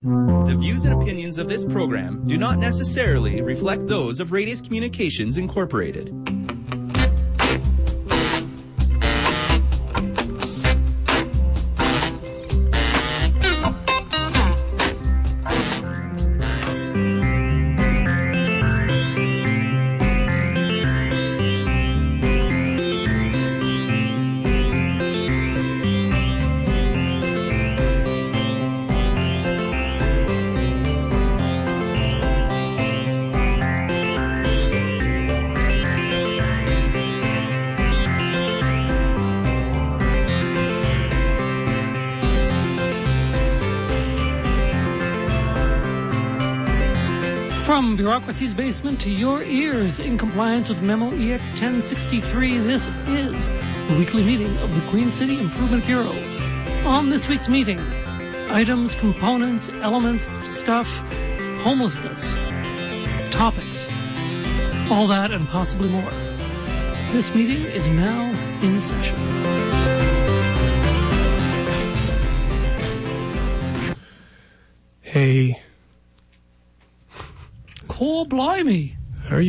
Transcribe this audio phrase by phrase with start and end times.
[0.00, 5.38] The views and opinions of this program do not necessarily reflect those of Radius Communications
[5.38, 6.14] Incorporated.
[48.28, 54.22] Bureaucracy's basement to your ears, in compliance with Memo EX 1063, this is the weekly
[54.22, 56.12] meeting of the Queen City Improvement Bureau.
[56.84, 57.80] On this week's meeting,
[58.50, 60.98] items, components, elements, stuff,
[61.62, 62.36] homelessness,
[63.32, 63.88] topics,
[64.90, 66.10] all that and possibly more.
[67.12, 68.26] This meeting is now
[68.62, 69.27] in session.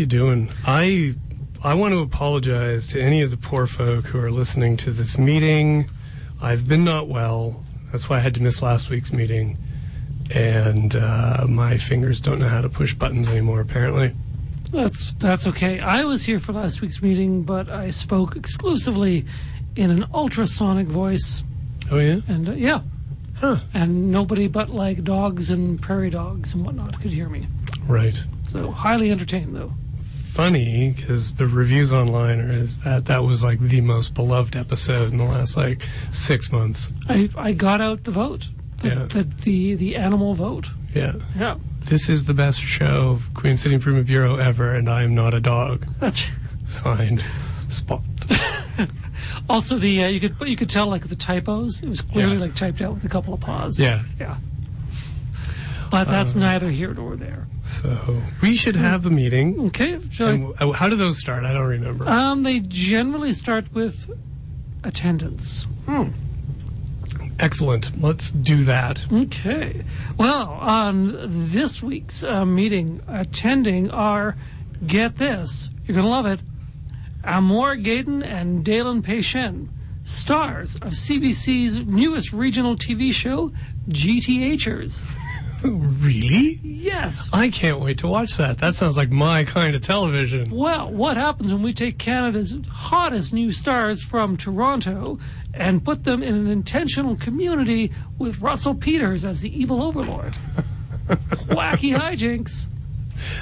[0.10, 0.50] Doing?
[0.66, 1.16] I
[1.64, 5.18] I want to apologize to any of the poor folk who are listening to this
[5.18, 5.90] meeting.
[6.42, 7.64] I've been not well.
[7.92, 9.58] That's why I had to miss last week's meeting.
[10.34, 14.14] And uh, my fingers don't know how to push buttons anymore, apparently.
[14.72, 15.80] That's that's okay.
[15.80, 19.26] I was here for last week's meeting, but I spoke exclusively
[19.76, 21.44] in an ultrasonic voice,
[21.92, 22.20] Oh, yeah?
[22.28, 22.82] and uh, yeah,
[23.38, 23.58] Huh.
[23.74, 27.48] and nobody but like dogs and prairie dogs and whatnot could hear me.
[27.88, 28.22] Right.
[28.44, 29.74] So highly entertained though.
[30.34, 35.18] Funny, because the reviews online are that that was like the most beloved episode in
[35.18, 36.88] the last like six months.
[37.10, 39.06] I I got out the vote, the Yeah.
[39.06, 40.70] the, the, the animal vote.
[40.96, 41.14] Yeah.
[41.38, 45.14] Yeah, This is the best show of Queen City Improvement Bureau ever, and I am
[45.14, 45.86] not a dog.
[46.00, 46.26] that's
[46.68, 47.24] Signed,
[47.68, 48.02] Spot.
[49.50, 51.82] also the uh, you could you could tell like the typos.
[51.84, 52.40] It was clearly Yeah.
[52.42, 53.80] like typed out with a couple of paws.
[53.80, 54.04] Yeah.
[54.20, 54.38] yeah.
[55.90, 57.48] But that's Um, neither here nor there.
[57.64, 59.60] So we should have a meeting.
[59.68, 61.44] Okay, And how do those start?
[61.44, 62.08] I don't remember.
[62.08, 64.10] Um, they generally start with
[64.84, 65.66] attendance.
[67.40, 68.02] Excellent.
[68.02, 69.06] Let's do that.
[69.12, 69.84] Okay.
[70.18, 71.18] Well, on
[71.50, 74.36] this week's uh, meeting, attending are,
[74.86, 76.42] get this, you're going to love it,
[77.24, 79.70] Amor Gaydon and Dalen Pachen,
[80.04, 83.52] stars of CBC's newest regional TV show,
[83.90, 85.06] GTHers.
[85.62, 86.60] Really?
[86.64, 87.30] Yes.
[87.34, 88.60] I can't wait to watch that.
[88.60, 90.50] That sounds like my kind of television.
[90.50, 95.20] Well, what happens when we take Canada's hottest new stars from Toronto
[95.54, 100.36] and put them in an intentional community with Russell Peters as the evil overlord?
[101.08, 102.68] Wacky hijinks.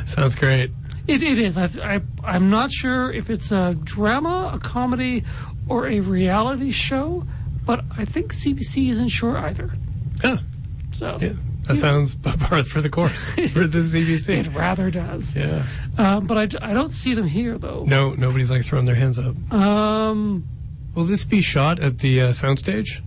[0.06, 0.72] Sounds great.
[1.07, 1.57] It, it is.
[1.57, 5.23] I, I, I'm not sure if it's a drama, a comedy,
[5.69, 7.25] or a reality show,
[7.66, 9.72] but I think CBC isn't sure either.
[10.22, 10.38] Huh.
[10.94, 11.33] So Yeah.
[11.67, 14.29] That sounds par for the course for the CBC.
[14.45, 15.35] it rather does.
[15.35, 15.66] Yeah.
[15.97, 17.83] Uh, but I don't see them here, though.
[17.85, 19.35] No, nobody's like throwing their hands up.
[19.53, 20.47] Um,
[20.95, 23.01] Will this be shot at the uh, soundstage?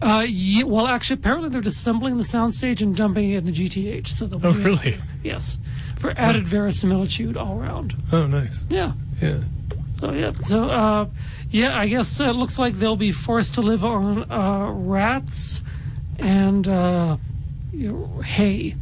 [0.00, 4.06] Uh, yeah, well, actually, apparently they're disassembling the soundstage and dumping it in the GTH.
[4.06, 4.98] So they'll Oh, really?
[5.22, 5.58] Yes,
[5.98, 7.94] for added verisimilitude all around.
[8.10, 8.64] Oh, nice.
[8.70, 8.92] Yeah.
[9.20, 9.40] Yeah.
[10.00, 10.32] So yeah.
[10.46, 11.06] So uh,
[11.50, 15.60] yeah, I guess uh, it looks like they'll be forced to live on uh, rats
[16.18, 17.18] and uh,
[17.72, 18.74] you know, hay.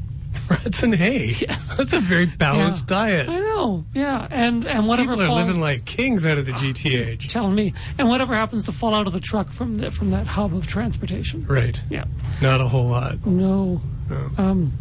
[0.49, 1.35] Rats and hay.
[1.41, 1.77] Yes.
[1.77, 2.97] That's a very balanced Yeah.
[2.97, 3.29] diet.
[3.29, 3.85] I know.
[3.95, 7.29] Yeah, and and whatever People are falls, living like kings out of the GTH.
[7.29, 10.27] telling me, and whatever happens to fall out of the truck from the, from that
[10.27, 11.45] hub of transportation.
[11.47, 11.81] Right.
[11.91, 12.05] Yeah.
[12.41, 13.25] Not a whole lot.
[13.27, 13.81] No.
[14.09, 14.31] No.
[14.39, 14.73] Um.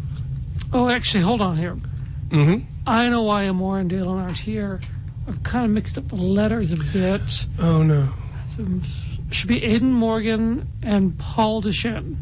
[0.72, 1.76] Oh, actually, hold on here.
[2.28, 2.64] Mm-hmm.
[2.86, 4.80] I know why Amor and Dalen aren't here.
[5.26, 7.46] I've kind of mixed up the letters a bit.
[7.58, 8.12] Oh no.
[9.30, 12.16] Should be Aiden Morgan and Paul Dechene.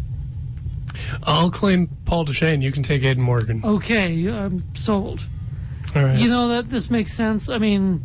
[1.22, 2.62] I'll claim Paul Dechene.
[2.62, 3.62] You can take Aiden Morgan.
[3.64, 5.26] Okay, I'm sold.
[5.94, 6.18] All right.
[6.18, 7.48] You know that this makes sense.
[7.48, 8.04] I mean,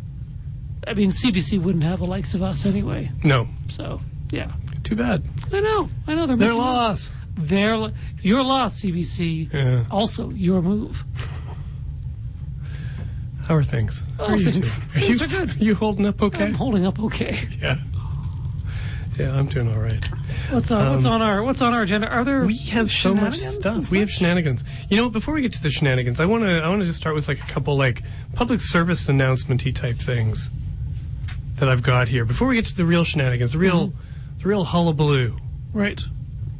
[0.86, 3.10] I mean CBC wouldn't have the likes of us anyway.
[3.24, 3.48] no.
[3.68, 4.00] So
[4.30, 4.50] yeah,
[4.84, 5.22] Too bad.
[5.52, 5.88] I know.
[6.06, 6.64] I know they're They're missing out.
[6.64, 7.12] lost.
[7.36, 7.92] Their lo-
[8.22, 9.52] your loss, CBC.
[9.52, 9.84] Yeah.
[9.90, 11.04] Also your move.
[13.44, 14.04] How are things?
[14.18, 14.88] Oh, How are you things- doing?
[14.90, 15.60] things you, are good.
[15.60, 16.44] Are you holding up okay?
[16.44, 17.48] I'm holding up okay.
[17.60, 17.78] yeah.
[19.18, 20.02] Yeah, I'm doing all right.
[20.50, 22.08] What's on what's Um, on our what's on our agenda?
[22.08, 23.90] Are there We have so much stuff.
[23.90, 24.64] We have shenanigans.
[24.88, 26.98] You know, before we get to the shenanigans, I want to I want to just
[26.98, 28.02] start with like a couple like
[28.34, 30.48] public service announcement-y type things
[31.56, 32.24] that I've got here.
[32.24, 34.38] Before we get to the real shenanigans, the real Mm-hmm.
[34.38, 35.36] the real hullabaloo
[35.74, 36.00] right.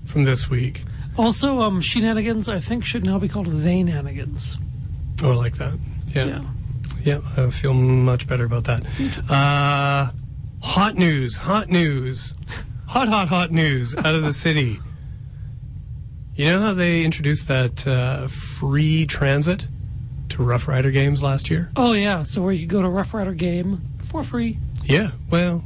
[0.04, 0.84] from this week.
[1.16, 4.56] Also, um, shenanigans I think should now be called they nanigans.
[5.22, 5.74] Oh, I like that.
[6.14, 6.26] Yeah.
[6.26, 6.44] Yeah.
[7.02, 8.84] Yeah, I feel much better about that.
[9.28, 10.10] Uh,
[10.62, 12.34] hot news, hot news.
[12.86, 14.78] Hot, hot, hot news out of the city.
[16.34, 19.66] You know how they introduced that uh, free transit
[20.30, 21.70] to Rough Rider games last year?
[21.74, 24.58] Oh yeah, so where you go to Rough Rider game for free.
[24.84, 25.64] Yeah, well,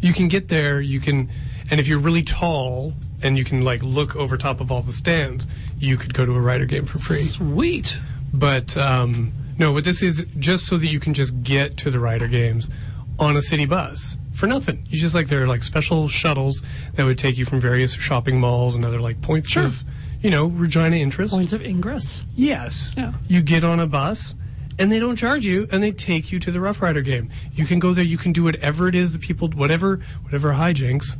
[0.00, 1.30] you can get there, you can,
[1.70, 4.94] and if you're really tall and you can like look over top of all the
[4.94, 5.46] stands,
[5.76, 7.22] you could go to a Rider game for free.
[7.22, 7.98] Sweet.
[8.32, 12.00] But um, no, what this is just so that you can just get to the
[12.00, 12.70] Rider games
[13.18, 14.86] on a city bus for nothing.
[14.88, 16.62] You just like there are like special shuttles
[16.94, 19.64] that would take you from various shopping malls and other like points Sure.
[19.64, 19.84] of
[20.20, 21.32] you know Regina interest.
[21.34, 22.24] Points of ingress.
[22.34, 22.94] Yes.
[22.96, 23.12] Yeah.
[23.28, 24.34] You get on a bus
[24.78, 27.30] and they don't charge you and they take you to the Rough Rider game.
[27.54, 31.16] You can go there, you can do whatever it is that people whatever whatever hijinks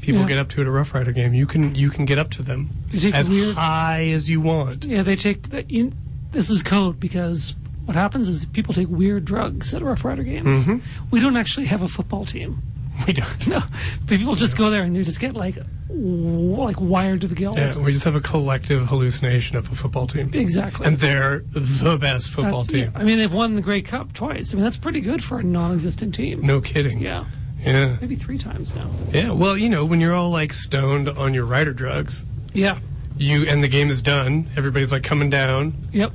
[0.00, 0.28] people Yeah.
[0.28, 2.42] get up to at a Rough Rider game, you can you can get up to
[2.42, 2.70] them
[3.12, 4.84] as weird- high as you want.
[4.84, 5.70] Yeah, they take that.
[5.70, 5.92] You,
[6.32, 7.56] this is code because
[7.86, 10.64] what happens is people take weird drugs at Rough Rider games.
[10.64, 10.78] Mm-hmm.
[11.10, 12.62] We don't actually have a football team.
[13.06, 13.46] We don't.
[13.46, 13.60] No,
[14.06, 15.58] people just go there and they just get like,
[15.90, 17.58] like wired to the gills.
[17.58, 20.30] Yeah, we just have a collective hallucination of a football team.
[20.32, 20.86] Exactly.
[20.86, 22.92] And they're the best football That's- team.
[22.94, 24.52] I mean, they've won the Grey Cup twice.
[24.52, 26.40] I mean, that's pretty good for a non-existent team.
[26.40, 27.02] No kidding.
[27.02, 27.26] Yeah,
[27.62, 27.98] Yeah.
[28.00, 28.90] maybe three times now.
[29.12, 29.30] Yeah.
[29.30, 32.24] Well, you know, when you're all like stoned on your rider drugs,
[32.54, 32.78] Yeah.
[33.18, 36.12] you and the game is done, everybody's like coming down Yep.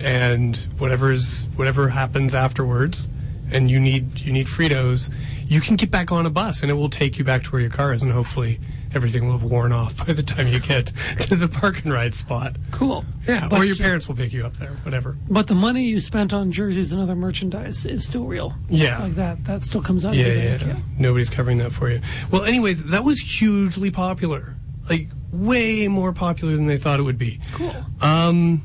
[0.00, 3.08] And whatever's whatever happens afterwards
[3.52, 5.10] and you need you need Fritos,
[5.46, 7.60] you can get back on a bus and it will take you back to where
[7.60, 8.60] your car is and hopefully
[8.94, 10.86] everything will have worn off by the time you get
[11.20, 12.56] to the park and ride spot.
[12.70, 13.04] Cool.
[13.26, 15.16] Yeah, But- or your parents will pick you up there, whatever.
[15.28, 18.54] But the money you spent on jerseys and other merchandise is still real.
[18.68, 19.02] Yeah.
[19.02, 19.44] Like that.
[19.44, 20.84] That still comes out Yeah, of the yeah, bank.
[20.98, 22.00] Nobody's covering that for you.
[22.30, 24.54] Well, anyways, that was hugely popular.
[24.88, 27.40] Like way more popular than they thought it would be.
[27.52, 27.74] Cool.
[28.00, 28.64] Um,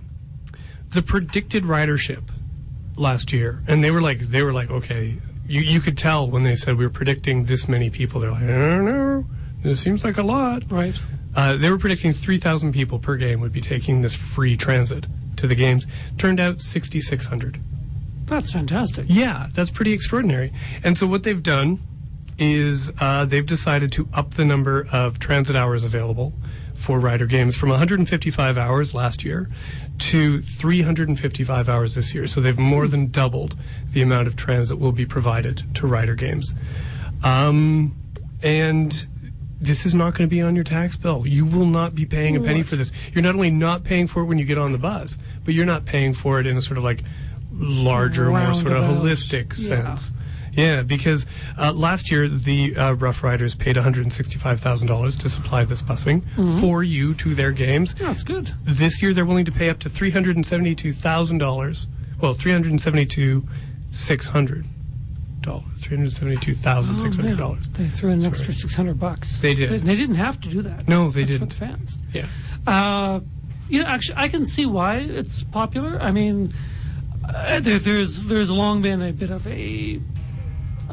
[0.96, 2.24] the predicted ridership
[2.96, 6.44] last year, and they were like, they were like, okay, you you could tell when
[6.44, 8.20] they said we were predicting this many people.
[8.20, 9.26] They're like, I don't know,
[9.64, 10.64] this seems like a lot.
[10.72, 11.00] Right.
[11.36, 15.06] Uh, they were predicting three thousand people per game would be taking this free transit
[15.36, 15.86] to the games.
[16.18, 17.60] Turned out sixty six hundred.
[18.26, 19.06] That's fantastic.
[19.08, 20.52] Yeah, that's pretty extraordinary.
[20.84, 21.80] And so what they've done
[22.40, 26.34] is uh, they've decided to up the number of transit hours available
[26.76, 29.50] for rider games from 155 hours last year
[29.98, 32.28] to 355 hours this year.
[32.28, 33.56] So they've more than doubled
[33.92, 36.54] the amount of transit will be provided to rider games.
[37.24, 37.96] Um,
[38.44, 39.08] and
[39.60, 41.26] this is not going to be on your tax bill.
[41.26, 42.92] You will not be paying a penny for this.
[43.14, 45.66] You're not only not paying for it when you get on the bus, but you're
[45.66, 47.04] not paying for it in a sort of like
[47.52, 49.68] larger, more sort of holistic Yeah.
[49.68, 50.12] sense.
[50.56, 51.26] Yeah, because
[51.58, 56.60] uh, last year the uh, Rough Riders paid $165,000 to supply this busing Mm-hmm.
[56.62, 57.94] for you to their games.
[58.00, 58.54] Yeah, that's good.
[58.64, 61.88] This year they're willing to pay up to $372,000.
[62.22, 64.66] Well, $372,600.
[65.42, 67.40] $372,600.
[67.40, 69.38] Oh, They threw in an extra six hundred bucks.
[69.38, 69.70] They did.
[69.70, 70.88] They, they didn't have to do that.
[70.88, 71.54] No, they That's didn't.
[71.54, 71.98] For the fans.
[72.14, 72.26] Yeah.
[72.66, 73.20] Uh,
[73.70, 76.00] you know, actually, I can see why it's popular.
[76.02, 76.52] I mean,
[77.28, 80.00] uh, there, there's there's long been a bit of a,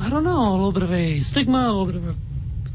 [0.03, 2.17] I don't know, a little bit of a stigma, a little bit of a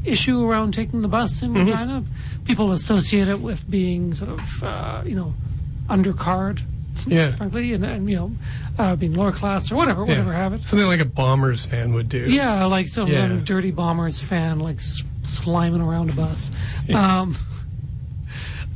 [0.04, 1.56] issue around taking the bus Mm-hmm.
[1.56, 2.04] in Regina.
[2.44, 5.34] People associate it with being sort of, uh, you know,
[5.90, 6.60] undercard,
[7.06, 7.32] Yeah.
[7.36, 8.36] frankly, and, and you know,
[8.78, 10.08] uh, being lower class or whatever, yeah.
[10.08, 10.66] whatever have it.
[10.66, 12.20] Something like a Bombers fan would do.
[12.20, 13.40] Yeah, like some Yeah.
[13.44, 16.50] dirty bombers fan, like s- sliming around a bus.
[16.94, 17.36] Um,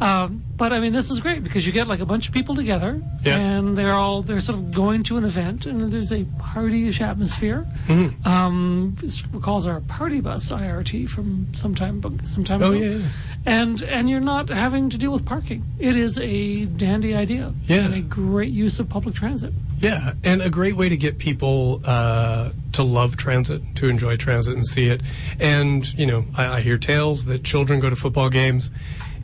[0.02, 2.54] um, but I mean, this is great because you get like a bunch of people
[2.56, 3.38] together, Yeah.
[3.38, 7.66] and they're all they're sort of going to an event, and there's a partyish atmosphere.
[7.86, 8.26] Mm-hmm.
[8.26, 12.80] Um, this recalls our party bus IRT from some time some time Oh, ago.
[12.80, 13.08] yeah, yeah.
[13.46, 15.64] And and you're not having to deal with parking.
[15.78, 17.52] It is a dandy idea.
[17.66, 17.84] Yeah.
[17.86, 19.52] And a great use of public transit.
[19.78, 24.54] Yeah, and a great way to get people uh, to love transit, to enjoy transit
[24.54, 25.00] and see it.
[25.40, 28.70] And, you know, I, I hear tales that children go to football games.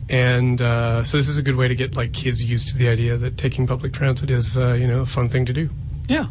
[0.09, 2.89] And uh, so this is a good way to get like kids used to the
[2.89, 5.69] idea that taking public transit is, uh, you know, a fun thing to do.
[6.07, 6.27] Yeah.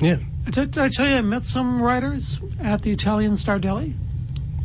[0.00, 0.18] Yeah.
[0.44, 3.94] Did, did I tell you I met some riders at the Italian Star Deli?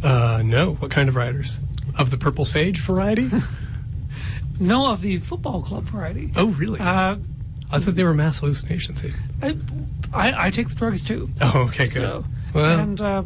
[0.01, 0.75] Uh, no.
[0.75, 1.59] What kind of riders?
[1.97, 3.29] Of the purple sage variety?
[4.59, 6.31] No, of the football club variety.
[6.35, 6.79] oh, really?
[6.79, 7.17] Uh,
[7.71, 9.03] I thought they were mass hallucinations.
[9.41, 9.57] I,
[10.13, 11.29] I, I take the drugs too.
[11.41, 11.93] Oh, okay, good.
[11.93, 13.23] So, well, and uh,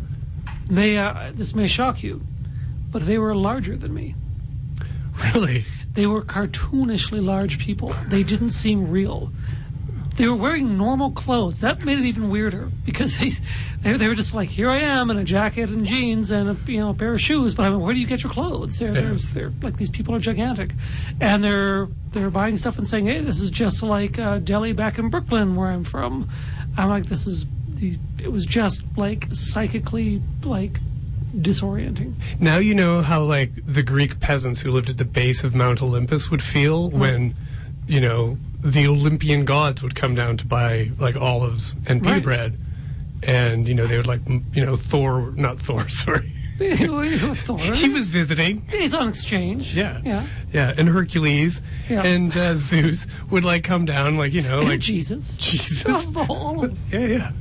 [0.70, 2.22] they, uh, this may shock you,
[2.90, 4.16] but they were larger than me.
[5.34, 5.66] Really?
[5.94, 7.96] They were cartoonishly large people.
[8.08, 9.32] They didn't seem real.
[10.18, 11.62] they were wearing normal clothes.
[11.62, 13.32] That made it even weirder because they
[13.84, 16.72] they, they were just like, here I am in a jacket and jeans and a,
[16.72, 17.56] you know a pair of shoes.
[17.56, 18.78] But I mean, where do you get your clothes?
[18.78, 19.02] They're, Yeah.
[19.02, 20.76] they're, they're like these people are gigantic,
[21.20, 25.00] and they're they're buying stuff and saying, hey, this is just like uh, Delhi back
[25.00, 26.28] in Brooklyn where I'm from.
[26.78, 27.98] I'm like, this is the.
[28.22, 30.80] It was just like psychically like
[31.36, 32.14] disorienting.
[32.40, 35.82] Now you know how like the Greek peasants who lived at the base of Mount
[35.82, 37.36] Olympus would feel when,
[37.88, 42.24] you know, the Olympian gods would come down to buy like olives and pita Right.
[42.24, 42.58] bread,
[43.24, 47.58] and you know they would like m- you know Thor, not Thor, sorry, Thor.
[47.60, 48.64] he was visiting.
[48.70, 49.74] He's on exchange.
[49.74, 50.28] Yeah, Yeah.
[50.52, 52.04] yeah, and Hercules Yeah.
[52.04, 55.38] and uh, Zeus would like come down, like you know, like Jesus.
[55.38, 55.84] Jesus.
[56.16, 57.32] Whole- yeah, yeah,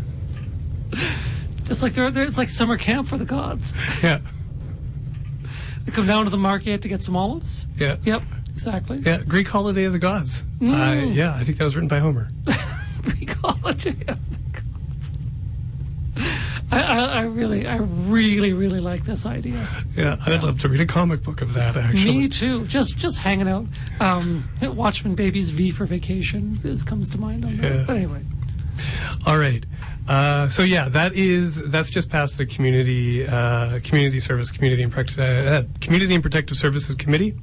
[1.68, 3.72] Just like they're, they're, it's like summer camp for the gods.
[4.02, 4.18] yeah,
[5.84, 7.66] They come down to the market to get some olives.
[7.76, 8.98] yeah, Yep, exactly.
[8.98, 9.18] yeah.
[9.22, 10.42] Greek holiday of the gods.
[10.60, 10.72] Mm.
[10.72, 12.28] Uh, yeah, I think that was written by Homer.
[13.20, 15.18] Ecology of the gods.
[16.70, 19.66] I, I, I really, I really, really like this idea.
[19.96, 21.76] Yeah, I'd love to read a comic book of that.
[21.76, 22.66] Actually, Me too.
[22.66, 23.66] Just, just hanging out.
[24.00, 27.74] Um, Watchmen Babies V for Vacation is, comes to mind on that.
[27.74, 27.84] Yeah.
[27.86, 28.22] But anyway,
[29.26, 29.64] All right.
[30.08, 34.94] Uh, so yeah, that is that's just past the community uh, community service community and
[34.96, 37.34] uh, uh, community and protective services committee.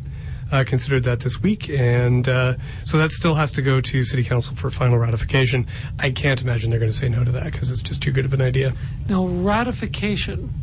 [0.52, 2.54] Uh, considered that this week, and uh,
[2.86, 5.66] so that still has to go to city council for final ratification.
[5.98, 8.26] I can't imagine they're going to say no to that because it's just too good
[8.26, 8.72] of an idea.
[9.10, 10.54] now ratification.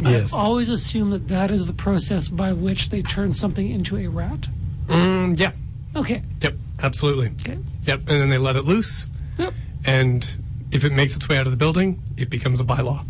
[0.00, 0.32] Yes.
[0.32, 4.06] I always assume that that is the process by which they turn something into a
[4.06, 4.46] rat.
[4.86, 5.50] Mm, yeah.
[5.96, 6.22] Okay.
[6.40, 6.54] Yep.
[6.80, 7.32] Absolutely.
[7.40, 7.58] Okay.
[7.84, 7.98] Yep.
[7.98, 9.06] And then they let it loose,
[9.38, 9.54] Yep.
[9.84, 10.41] and
[10.72, 13.04] if it makes its way out of the building, it becomes a bylaw.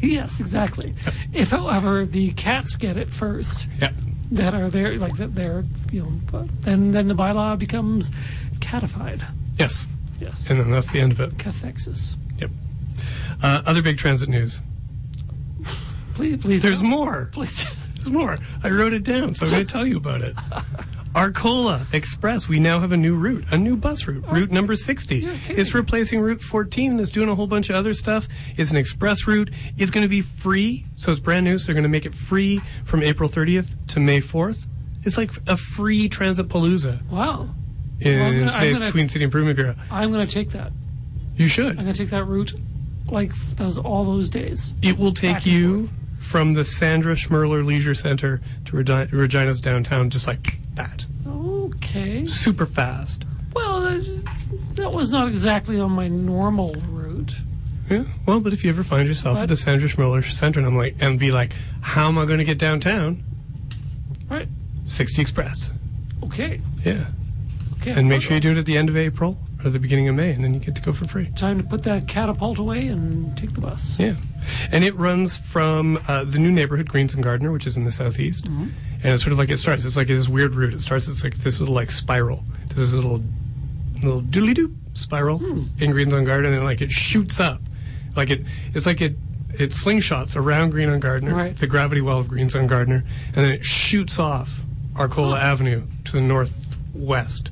[0.00, 0.94] Yes, exactly.
[1.32, 3.94] If, however, the cats get it first, Yep.
[4.32, 6.02] that are there, like that they're, you
[6.32, 8.10] know, then then the bylaw becomes
[8.60, 9.24] catified.
[9.58, 9.86] Yes.
[10.20, 11.36] Yes, And then that's the end of it.
[11.36, 12.16] cathexis.
[12.38, 12.50] Yep.
[13.42, 14.60] Uh, other big transit news.
[16.14, 16.62] Please, please.
[16.62, 17.28] There's more.
[17.32, 17.66] Please.
[17.96, 18.38] There's more.
[18.64, 20.34] I wrote it down, so I'm going to tell you about it.
[21.16, 22.46] Arcola Express.
[22.46, 25.24] We now have a new route, a new bus route, oh, route number 60.
[25.48, 28.28] It's replacing Route 14 and it's doing a whole bunch of other stuff.
[28.58, 29.50] It's an express route.
[29.78, 31.58] It's going to be free, so it's brand new.
[31.58, 34.66] So they're going to make it free from April 30th to May 4th.
[35.04, 37.48] It's like a free transit palooza Wow.
[38.00, 39.74] in Well, I'm gonna- I'm today's gonna- Queen City Improvement Bureau.
[39.90, 40.70] I'm going to take that.
[41.36, 41.78] You should.
[41.78, 42.52] I'm going to take that route,
[43.10, 44.74] like f- those all those days.
[44.82, 50.10] It will take and you from the Sandra Schmirler Leisure Center to Regi- Regina's downtown,
[50.10, 51.04] just like that.
[51.26, 52.26] Okay.
[52.26, 53.24] Super fast.
[53.54, 53.80] Well,
[54.74, 57.34] that, was not exactly on my normal route.
[57.90, 58.04] Yeah.
[58.26, 60.96] Well, but if you ever find yourself at the Sandra Schmirler Center and I'm like,
[61.00, 63.22] and be like, how am I going to get downtown?
[64.28, 64.48] Right.
[64.86, 65.70] 60 Express.
[66.24, 66.60] Okay.
[66.84, 67.06] Yeah.
[67.80, 67.92] Okay.
[67.92, 70.14] And make sure you do it at the end of April or the beginning of
[70.14, 71.30] May, and then you get to go for free.
[71.36, 73.98] Time to put that catapult away and take the bus.
[73.98, 74.16] Yeah.
[74.70, 77.92] And it runs from uh, the new neighborhood, Greens and Gardiner, which is in the
[77.92, 78.44] southeast.
[78.44, 78.68] Mm-hmm.
[79.02, 79.84] And it's sort of like it starts.
[79.84, 80.74] It's like this weird route.
[80.74, 82.42] It starts, it's like this little like spiral.
[82.74, 83.22] This little,
[84.02, 85.64] little doodly doo spiral Hmm.
[85.78, 87.60] in Greens Garden, and like it shoots up.
[88.16, 88.42] Like it,
[88.74, 89.16] it's like it,
[89.58, 91.56] it slingshots around Green on Gardiner, Right.
[91.56, 94.62] the gravity well of Greens on Gardiner, and then it shoots off
[94.96, 97.50] Arcola Avenue to the northwest.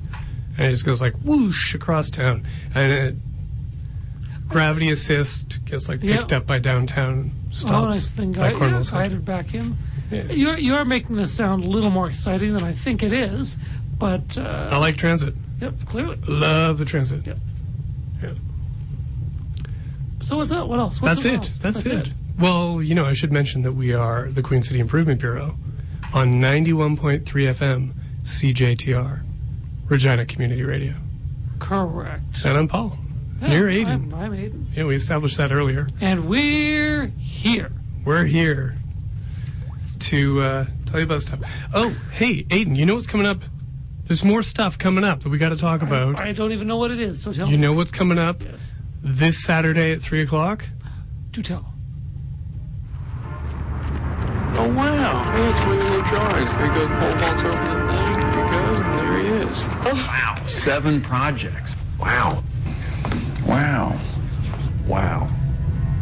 [0.57, 2.45] And it just goes like whoosh across town.
[2.73, 3.15] And it,
[4.47, 6.37] gravity assist gets like picked Yeah.
[6.37, 8.31] up by downtown, Oh, stops nice thing.
[8.33, 9.75] by I, yeah, back in.
[10.11, 13.57] You're, you're making this sound a little more exciting than I think it is,
[13.97, 15.33] but uh, I like transit.
[15.59, 16.17] yep, clearly.
[16.27, 17.25] Love the transit.
[17.25, 17.37] Yep.
[18.21, 18.33] Yeah.
[20.21, 20.67] So what's that?
[20.67, 21.01] What else?
[21.01, 21.35] What's That's it.
[21.35, 21.55] else?
[21.57, 22.13] That's, it.
[22.37, 25.55] Well, you know, I should mention that we are the Queen City Improvement Bureau
[26.13, 27.93] on 91.3 FM
[28.23, 29.21] CJTR,
[29.87, 30.95] Regina Community Radio.
[31.59, 32.43] Correct.
[32.43, 32.97] And I'm Paul.
[33.41, 33.87] Yeah, You're Aiden.
[33.87, 34.65] I'm, I'm Aiden.
[34.75, 35.87] Yeah, we established that earlier.
[36.01, 37.71] And we're here.
[38.03, 38.75] We're here
[40.05, 41.39] to uh, tell you about stuff.
[41.73, 43.41] Oh, hey, Aiden, you know what's coming up?
[44.05, 46.19] There's more stuff coming up that we got to talk about.
[46.19, 47.53] I don't even know what it is, so tell me.
[47.53, 47.63] You me.
[47.65, 48.71] know what's coming up Yes.
[49.01, 50.65] this Saturday at 3 o'clock?
[51.31, 51.65] Do tell.
[54.57, 55.21] Oh wow!
[55.33, 56.55] Hey, it's William Jars.
[56.55, 58.19] There goes pole vaults over the thing.
[58.21, 59.63] There he goes, and there he is.
[59.83, 60.35] Oh wow!
[60.45, 61.75] Seven projects.
[61.99, 62.41] Wow.
[63.45, 63.99] Wow.
[64.87, 65.27] Wow.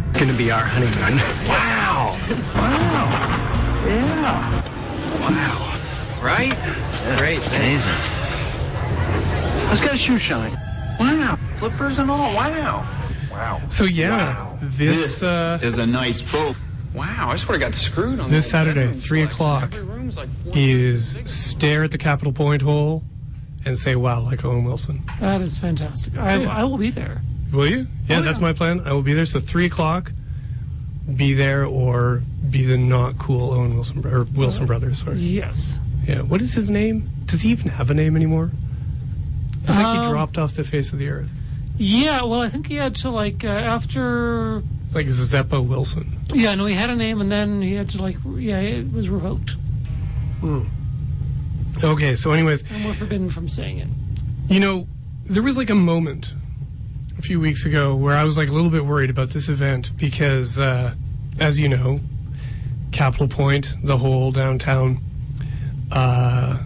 [0.10, 1.18] It's Going to be our honeymoon.
[1.48, 2.16] Wow.
[2.54, 3.73] Wow.
[3.86, 5.20] Yeah.
[5.20, 5.80] Wow.
[6.22, 6.54] Right?
[7.18, 7.46] Great.
[7.48, 7.92] Amazing.
[9.68, 10.54] Let's get a shoe shine.
[11.00, 11.38] Wow.
[11.56, 12.34] Flippers and all.
[12.36, 12.88] Wow.
[13.32, 13.62] Wow.
[13.70, 14.58] So yeah, Wow.
[14.62, 16.56] this, uh, is a nice boat.
[16.94, 19.08] Wow, I sort of got screwed on This Saturday, bedrooms.
[19.08, 19.74] 3 o'clock,
[20.16, 23.04] like is stare at the Capital Point hole
[23.66, 25.04] and say wow like Owen Wilson.
[25.20, 26.16] That is fantastic.
[26.16, 26.56] I, Yeah.
[26.56, 27.24] I will be there.
[27.52, 27.88] Will you?
[28.08, 28.44] Yeah, Oh, that's yeah.
[28.44, 28.82] my plan.
[28.86, 29.26] I will be there.
[29.26, 30.12] So three o'clock.
[31.16, 35.00] Be there or be the not cool Owen Wilson or Wilson brothers.
[35.04, 35.18] Sorry.
[35.18, 35.78] Yes.
[36.08, 36.22] Yeah.
[36.22, 37.10] What is his name?
[37.26, 38.52] Does he even have a name anymore?
[39.66, 41.32] It's like he Um, dropped off the face of the earth.
[41.78, 44.62] Yeah, well, I think he had to, like, uh, after.
[44.86, 46.20] It's like Zeppo Wilson.
[46.34, 49.10] Yeah, no, he had a name and then he had to, like, yeah, it was
[49.10, 49.52] revoked.
[50.42, 50.64] Hmm.
[51.84, 52.16] Okay.
[52.16, 53.88] So, anyways, And we're forbidden from saying it.
[54.50, 54.88] you know,
[55.26, 56.36] there was like a moment
[57.24, 60.60] few weeks ago where I was like a little bit worried about this event because,
[60.60, 60.94] uh,
[61.40, 62.02] as you know,
[62.92, 65.02] Capital Point, the whole downtown,
[65.90, 66.62] uh,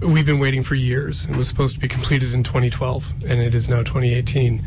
[0.00, 1.28] we've been waiting for years.
[1.28, 4.66] It was supposed to be completed in 2012, and it is now 2018,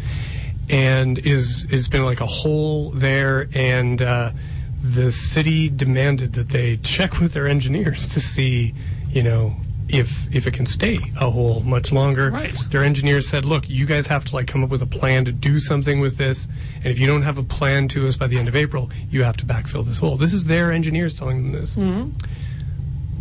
[0.69, 4.31] and is it's been like a hole there, and uh,
[4.81, 8.73] the city demanded that they check with their engineers to see,
[9.09, 9.53] you know.
[9.93, 12.53] If if it can stay a hole much longer, Right.
[12.71, 15.31] their engineers said, "Look, you guys have to like come up with a plan to
[15.31, 16.47] do something with this,
[16.77, 19.23] and if you don't have a plan to us by the end of April, you
[19.23, 21.75] have to backfill this hole." This is their engineers telling them this.
[21.75, 22.09] Mm-hmm.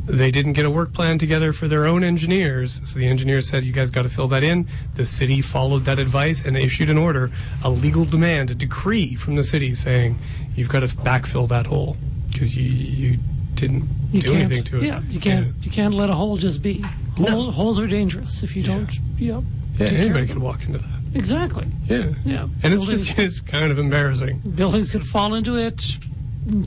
[0.06, 3.64] They didn't get a work plan together for their own engineers, so the engineers said,
[3.64, 6.98] "You guys got to fill that in." The city followed that advice and issued an
[6.98, 7.30] order,
[7.62, 10.18] a legal demand, a decree from the city saying,
[10.56, 11.96] "You've got to backfill that hole
[12.32, 13.18] because you you
[13.62, 15.48] didn't You do anything to it." Yeah, you can't.
[15.62, 16.84] You can't let a hole just be.
[17.16, 18.68] Hole, Holes are dangerous if you Yeah.
[18.68, 18.98] don't.
[19.18, 19.40] Yeah,
[19.78, 20.88] Yeah, take anybody can walk into that.
[21.14, 21.66] Exactly.
[21.88, 22.46] Yeah, Yeah.
[22.62, 24.40] and it's just it's kind of embarrassing.
[24.54, 25.80] Buildings could fall into it.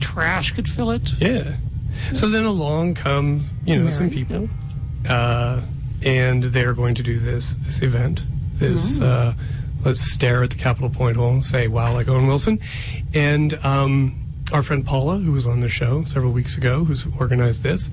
[0.00, 1.12] Trash could fill it.
[1.20, 1.54] Yeah.
[2.14, 4.48] So then along comes, you know, some Mary, people,
[5.08, 5.60] uh,
[6.02, 8.22] and they're going to do this this event.
[8.54, 9.34] This uh,
[9.84, 12.58] let's stare at the Capital Point hole and say, "Wow!" Like Owen Wilson,
[13.14, 14.14] and um,
[14.52, 17.90] our friend Paula, who was on the show several weeks ago, who's organized this.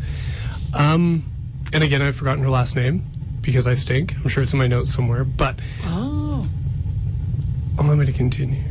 [0.74, 1.24] Um,
[1.74, 3.04] and again, I've forgotten her last name
[3.42, 4.16] because I stink.
[4.18, 6.48] I'm sure it's in my notes somewhere, but Oh,
[7.80, 8.62] allow me to continue.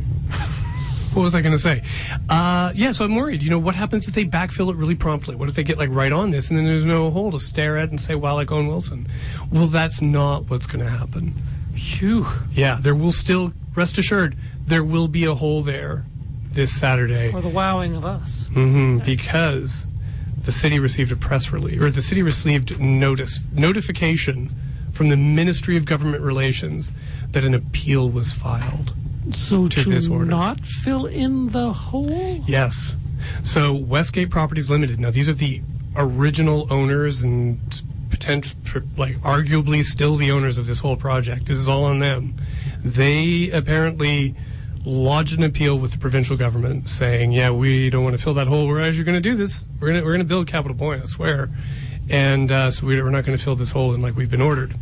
[1.13, 1.83] what was I going to say?
[2.29, 3.43] Uh, yeah, so I'm worried.
[3.43, 5.35] You know, what happens if they backfill it really promptly?
[5.35, 7.77] What if they get like right on this and then there's no hole to stare
[7.77, 9.07] at and say, wow, like Owen Wilson?
[9.51, 11.35] Well, that's not what's going to happen.
[11.75, 12.25] phew.
[12.51, 16.05] Yeah, there will still, rest assured, there will be a hole there
[16.53, 17.31] this Saturday.
[17.31, 18.47] For the wowing of us.
[18.53, 19.87] hmm because
[20.45, 24.51] the city received a press release, or the city received notice, notification
[24.91, 26.91] from the Ministry of Government Relations
[27.31, 28.93] that an appeal was filed.
[29.31, 30.25] So To to, this order.
[30.25, 32.43] not fill in the hole.
[32.45, 32.97] Yes.
[33.41, 34.99] So Westgate Properties Limited.
[34.99, 35.61] Now these are the
[35.95, 37.57] original owners and
[38.09, 38.57] potential,
[38.97, 41.45] like arguably still the owners of this whole project.
[41.47, 42.35] This is all on them.
[42.83, 44.35] They apparently
[44.85, 48.47] lodged an appeal with the provincial government saying, "Yeah, we don't want to fill that
[48.47, 48.67] hole.
[48.67, 49.65] We're actually going to do this.
[49.79, 51.01] We're going to we're going to build Capital Point.
[51.01, 51.49] I swear."
[52.09, 54.41] And uh, so we- we're not going to fill this hole in like we've been
[54.41, 54.75] ordered.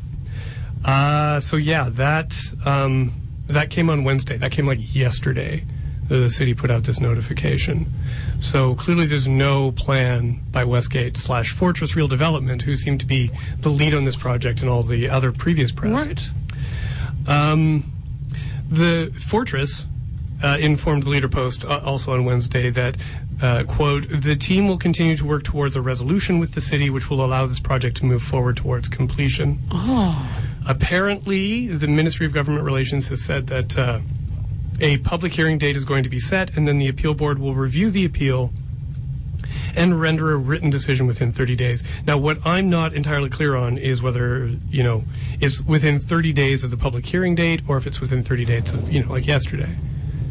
[0.83, 2.35] Uh, so yeah, that
[2.65, 3.13] um,
[3.47, 4.37] that came on Wednesday.
[4.37, 5.63] That came like yesterday.
[6.07, 7.85] that The city put out this notification.
[8.39, 13.29] So clearly, there's no plan by Westgate slash Fortress Real Development, who seem to be
[13.59, 15.91] the lead on this project and all the other previous press.
[16.07, 16.29] Right.
[17.27, 17.91] Um,
[18.69, 19.85] the Fortress
[20.43, 22.97] uh, informed the Leader Post uh, also on Wednesday that,
[23.41, 27.10] uh, quote, the team will continue to work towards a resolution with the city which
[27.10, 29.60] will allow this project to move forward towards completion.
[29.71, 30.27] Oh,
[30.67, 33.99] Apparently, the Ministry of Government Relations has said that uh,
[34.80, 37.56] a public hearing date is going to be set, and then the appeal board will
[37.56, 38.51] review the appeal
[39.75, 41.84] and render a written decision within 30 days.
[42.06, 45.04] Now, what I'm not entirely clear on is whether, you know,
[45.39, 48.73] it's within 30 days of the public hearing date or if it's within 30 days
[48.73, 49.75] of, you know, like yesterday.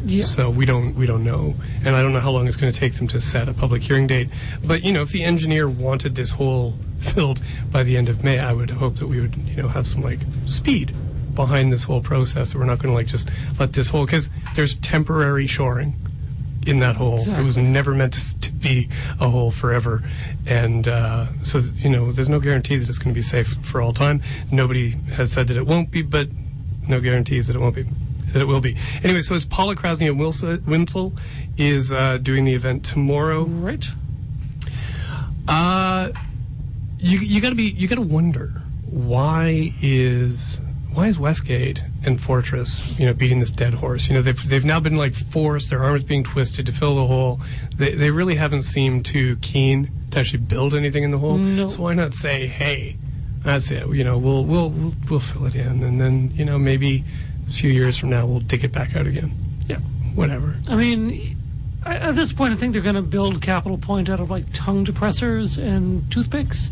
[0.05, 0.25] Yeah.
[0.25, 2.79] So we don't we don't know, and I don't know how long it's going to
[2.79, 4.29] take them to set a public hearing date.
[4.63, 8.39] But you know, if the engineer wanted this hole filled by the end of May,
[8.39, 10.93] I would hope that we would you know have some like speed
[11.35, 12.53] behind this whole process.
[12.53, 15.95] That we're not going to like just let this hole because there's temporary shoring
[16.65, 17.19] in that hole.
[17.19, 20.03] It was never meant to, to be a hole forever,
[20.45, 23.81] and uh, so you know, there's no guarantee that it's going to be safe for
[23.81, 24.21] all time.
[24.51, 26.27] Nobody has said that it won't be, but
[26.87, 27.85] no guarantees that it won't be.
[28.33, 28.77] That it will be.
[29.03, 31.19] Anyway, so it's Paula Krasny and
[31.57, 33.43] is uh, doing the event tomorrow.
[33.43, 33.89] Right.
[35.47, 36.11] Uh,
[36.97, 40.61] you you got to be you got to wonder why is
[40.93, 44.07] why is Westgate and Fortress you know beating this dead horse?
[44.07, 47.07] You know they've they've now been like forced, their arms being twisted to fill the
[47.07, 47.39] hole.
[47.75, 51.37] They they really haven't seemed too keen to actually build anything in the hole.
[51.37, 51.67] No.
[51.67, 52.97] So why not say, hey,
[53.43, 53.87] that's it.
[53.89, 57.03] You know we'll we'll we'll, we'll fill it in, and then you know maybe
[57.51, 59.31] a few years from now we'll dig it back out again.
[59.67, 59.77] Yeah.
[60.15, 60.55] Whatever.
[60.69, 61.37] I mean,
[61.85, 64.85] at this point, I think they're going to build Capital Point out of like tongue
[64.85, 66.69] depressors and toothpicks.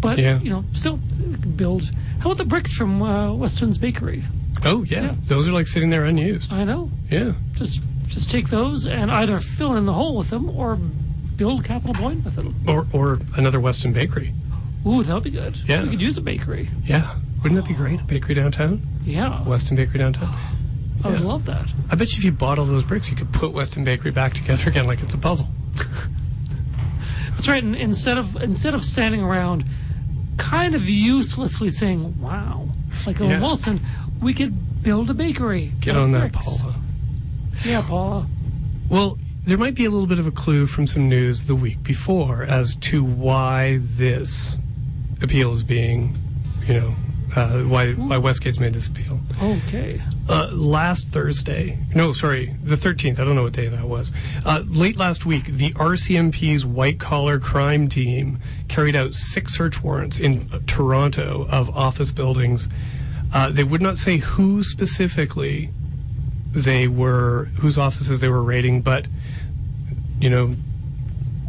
[0.00, 0.40] But Yeah.
[0.40, 1.84] you know, still build.
[2.18, 4.24] How about the bricks from uh, Weston's Bakery?
[4.64, 5.02] Oh yeah.
[5.02, 5.14] Yeah.
[5.24, 6.52] those are like sitting there unused.
[6.52, 6.90] I know.
[7.10, 7.32] Yeah.
[7.54, 10.76] Just just take those and either fill in the hole with them or
[11.36, 12.54] build Capital Point with them.
[12.66, 14.34] Or or another Weston bakery.
[14.86, 15.56] Ooh, that would be good.
[15.68, 15.82] Yeah.
[15.84, 16.68] we could use a bakery.
[16.84, 17.14] Yeah.
[17.42, 18.00] Wouldn't that be great?
[18.00, 20.32] A bakery downtown, Yeah, Weston Bakery downtown.
[21.04, 21.26] I would yeah.
[21.26, 21.66] love that.
[21.90, 24.34] I bet you if you bought all those bricks, you could put Weston Bakery back
[24.34, 25.48] together again like it's a puzzle.
[27.32, 27.62] That's right.
[27.62, 29.64] And instead of instead of standing around,
[30.36, 32.68] kind of uselessly saying "Wow,"
[33.06, 33.40] like a Yeah.
[33.40, 33.80] Wilson,
[34.20, 35.72] we could build a bakery.
[35.80, 36.60] Get on that, bricks.
[36.60, 36.76] Paula.
[37.64, 38.26] Yeah, Paula.
[38.88, 41.82] Well, there might be a little bit of a clue from some news the week
[41.82, 44.56] before as to why this
[45.20, 46.16] appeal is being,
[46.66, 46.94] you know,
[47.34, 49.18] uh, why why Westgate's made this appeal.
[49.42, 50.00] Okay.
[50.28, 54.12] Uh, last Thursday, no, sorry, the 13th, I don't know what day that was.
[54.44, 60.18] Uh, late last week, the RCMP's white collar crime team carried out six search warrants
[60.18, 62.68] in Toronto of office buildings.
[63.32, 65.70] Uh, they would not say who specifically
[66.52, 69.06] they were, whose offices they were raiding, but,
[70.20, 70.54] you know,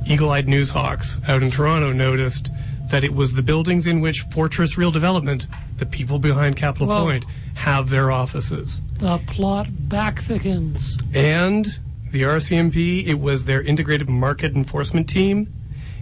[0.08, 2.50] eagle eyed news hawks out in Toronto noticed
[2.89, 5.48] that it was the buildings in which Fortress Real Development,
[5.84, 7.04] the people behind Capital Whoa.
[7.04, 8.82] Point, have their offices.
[9.00, 10.98] The plot back thickens.
[11.13, 11.65] And
[12.12, 15.54] the RCMP, it was their integrated market enforcement team,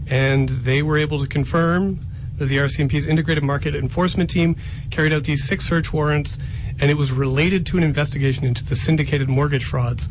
[0.08, 2.00] and they were able to confirm
[2.38, 4.56] that the RCMP's integrated market enforcement team
[4.89, 6.38] carried out these six search warrants,
[6.80, 10.10] and it was related to an investigation into the syndicated mortgage frauds.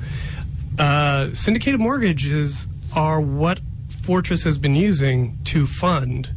[0.79, 3.61] Uh, syndicated mortgages are what
[4.03, 6.31] Fortress has been using to fund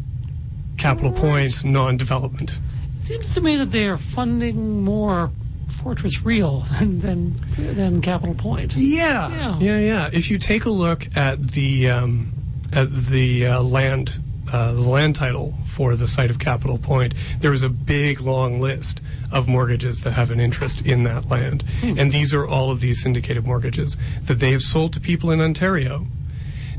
[0.77, 2.51] Capital Point's non-development.
[2.51, 2.59] It
[3.03, 5.31] seems to me that they are funding more
[5.67, 8.75] Fortress Real than than, than Capital Point.
[8.75, 9.59] Yeah, Yeah.
[9.59, 10.09] yeah, yeah.
[10.13, 12.31] If you take a look at the um,
[12.71, 17.53] at the uh, land uh, the land title for the site of Capital Point, there
[17.53, 22.11] is a big long list of mortgages that have an interest in that land, and
[22.11, 26.05] these are all of these syndicated mortgages that they have sold to people in Ontario.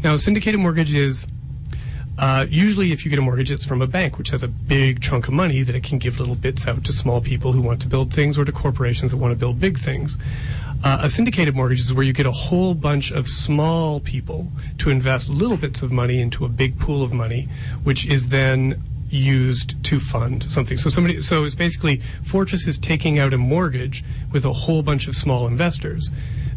[0.04, 1.26] Now, syndicated mortgage is
[2.16, 5.00] uh, usually, if you get a mortgage, it's from a bank, which has a big
[5.00, 7.80] chunk of money that it can give little bits out to small people who want
[7.80, 10.16] to build things or to corporations that want to build big things.
[10.84, 14.48] Uh, a syndicated mortgage is where you get a whole bunch of small people
[14.78, 17.48] to invest little bits of money into a big pool of money,
[17.82, 20.76] which is then used to fund something.
[20.76, 25.08] So somebody, so it's basically Fortress is taking out a mortgage with a whole bunch
[25.08, 26.10] of small investors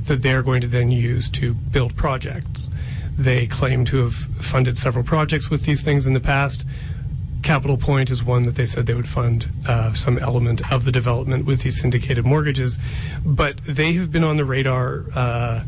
[0.04, 2.68] that they're going to then use to build projects.
[3.18, 6.64] They claim to have funded several projects with these things in the past.
[7.44, 10.92] Capital Point is one that they said they would fund uh, some element of the
[10.92, 12.78] development with these syndicated mortgages,
[13.26, 15.06] but they have been on the radar.
[15.16, 15.64] Uh,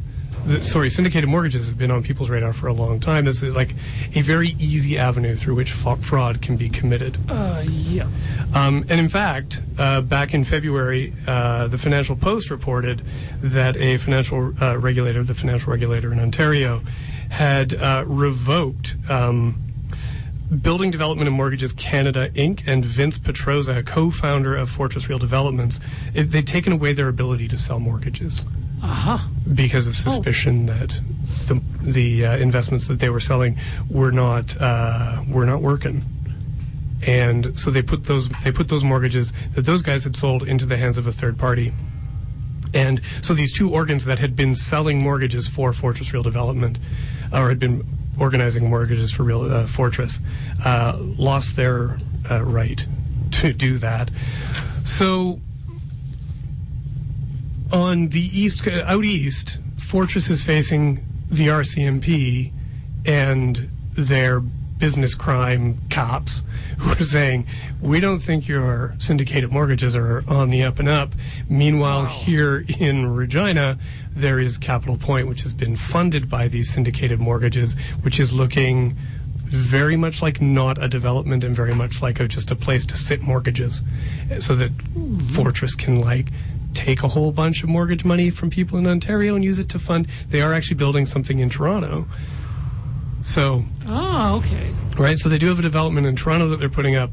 [0.46, 3.76] the, sorry, syndicated mortgages have been on people's radar for a long time as like
[4.16, 7.18] a very easy avenue through which fa- fraud can be committed.
[7.30, 8.08] Uh, yeah.
[8.54, 13.04] Um, and in fact, uh, back in February, uh, the Financial Post reported
[13.42, 16.82] that a financial uh, regulator, the financial regulator in Ontario,
[17.30, 19.62] had uh, revoked um,
[20.62, 22.64] Building Development and Mortgages Canada Inc.
[22.68, 25.80] and Vince Petrozza, co-founder of Fortress Real Developments.
[26.14, 28.48] It, they'd taken away their ability to sell mortgages
[28.82, 29.18] Uh huh.
[29.54, 31.00] because of suspicion that
[31.48, 33.58] the the uh, investments that they were selling
[33.90, 36.04] were not uh, were not working.
[37.06, 40.66] And so they put those they put those mortgages that those guys had sold into
[40.66, 41.74] the hands of a third party.
[42.74, 46.78] And so these two organs that had been selling mortgages for Fortress Real Development,
[47.34, 47.84] or had been
[48.20, 50.20] organizing mortgages for Real uh, Fortress,
[50.64, 51.98] uh, lost their
[52.30, 52.86] uh, right
[53.32, 54.12] to do that.
[54.84, 55.40] So
[57.72, 62.52] on the east, uh, out east, Fortress is facing the RCMP
[63.06, 64.42] and their
[64.80, 66.42] business crime cops
[66.78, 67.46] who are saying,
[67.82, 71.14] we don't think your syndicated mortgages are on the up and up.
[71.48, 73.78] Meanwhile, here in Regina,
[74.12, 78.98] there is Capital Point, which has been funded by these syndicated mortgages, which is looking
[79.50, 82.96] very much like not a development and very much like a, just a place to
[82.96, 83.82] sit mortgages
[84.40, 85.18] so that mm-hmm.
[85.30, 86.28] Fortress can like
[86.74, 89.80] take a whole bunch of mortgage money from people in Ontario and use it to
[89.80, 90.08] fund.
[90.30, 92.06] They are actually building something in Toronto.
[93.30, 94.74] So, Ah, okay.
[94.98, 97.12] right, so they do have a development in Toronto that they're putting up.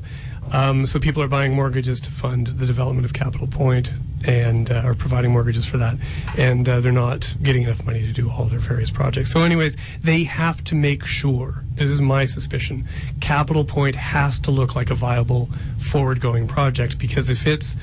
[0.50, 3.90] Um, so people are buying mortgages to fund the development of Capital Point
[4.24, 5.96] and uh, are providing mortgages for that.
[6.38, 9.30] And uh, they're not getting enough money to do all their various projects.
[9.30, 11.62] So, anyways, they have to make sure.
[11.74, 12.88] This is my suspicion.
[13.20, 15.50] Capital Point has to look like a viable,
[15.80, 17.76] forward-going project because if it's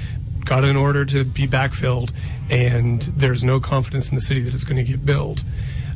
[0.44, 2.12] got an order to be backfilled
[2.50, 5.44] and there's no confidence in the city that it's going to get built,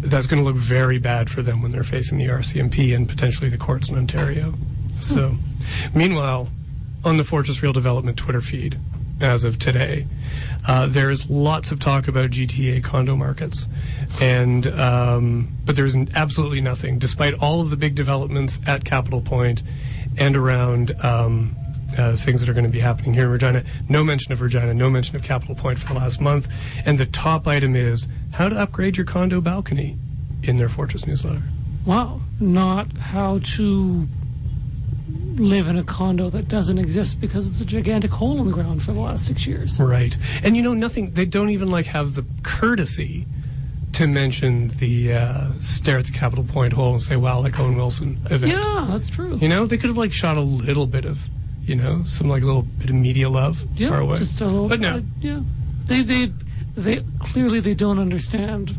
[0.01, 3.49] that's going to look very bad for them when they're facing the RCMP and potentially
[3.49, 4.53] the courts in Ontario.
[4.99, 5.37] So,
[5.93, 6.49] Meanwhile,
[7.03, 8.79] on the Fortress Real Development Twitter feed,
[9.19, 10.05] as of today,
[10.67, 13.65] uh, there's lots of talk about GTA condo markets,
[14.21, 19.63] and um, but there's absolutely nothing, despite all of the big developments at Capital Point
[20.17, 20.95] and around.
[21.03, 21.55] Um,
[21.97, 23.63] uh, things that are going to be happening here in Regina.
[23.89, 26.47] No mention of Regina, no mention of Capital Point for the last month.
[26.85, 29.97] And the top item is how to upgrade your condo balcony
[30.43, 31.41] in their Fortress newsletter.
[31.85, 32.21] Wow.
[32.39, 34.07] Not how to
[35.35, 38.83] live in a condo that doesn't exist because it's a gigantic hole in the ground
[38.83, 39.79] for the last six years.
[39.79, 40.17] Right.
[40.43, 43.25] And you know, nothing, they don't even like have the courtesy
[43.93, 47.75] to mention the uh, stare at the Capital Point hole and say, wow, like Owen
[47.75, 48.51] Wilson event.
[48.51, 49.37] Yeah, that's true.
[49.37, 51.19] You know, they could have like shot a little bit of,
[51.67, 54.17] you know, some like a little bit of media love yeah, far away.
[54.17, 54.69] just a little.
[54.69, 54.95] But no.
[54.95, 55.41] uh, yeah,
[55.85, 56.31] they they
[56.75, 58.69] they clearly they don't understand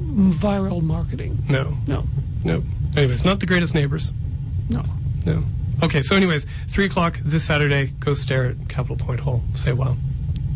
[0.00, 1.44] viral marketing.
[1.48, 2.04] No, No,
[2.42, 2.62] no.
[2.96, 4.12] Anyways, not the greatest neighbors.
[4.68, 4.82] no.
[5.26, 5.42] No.
[5.82, 7.86] Okay, so anyways, three o'clock this Saturday.
[7.98, 9.42] Go stare at Capital Point Hall.
[9.54, 9.96] Say wow.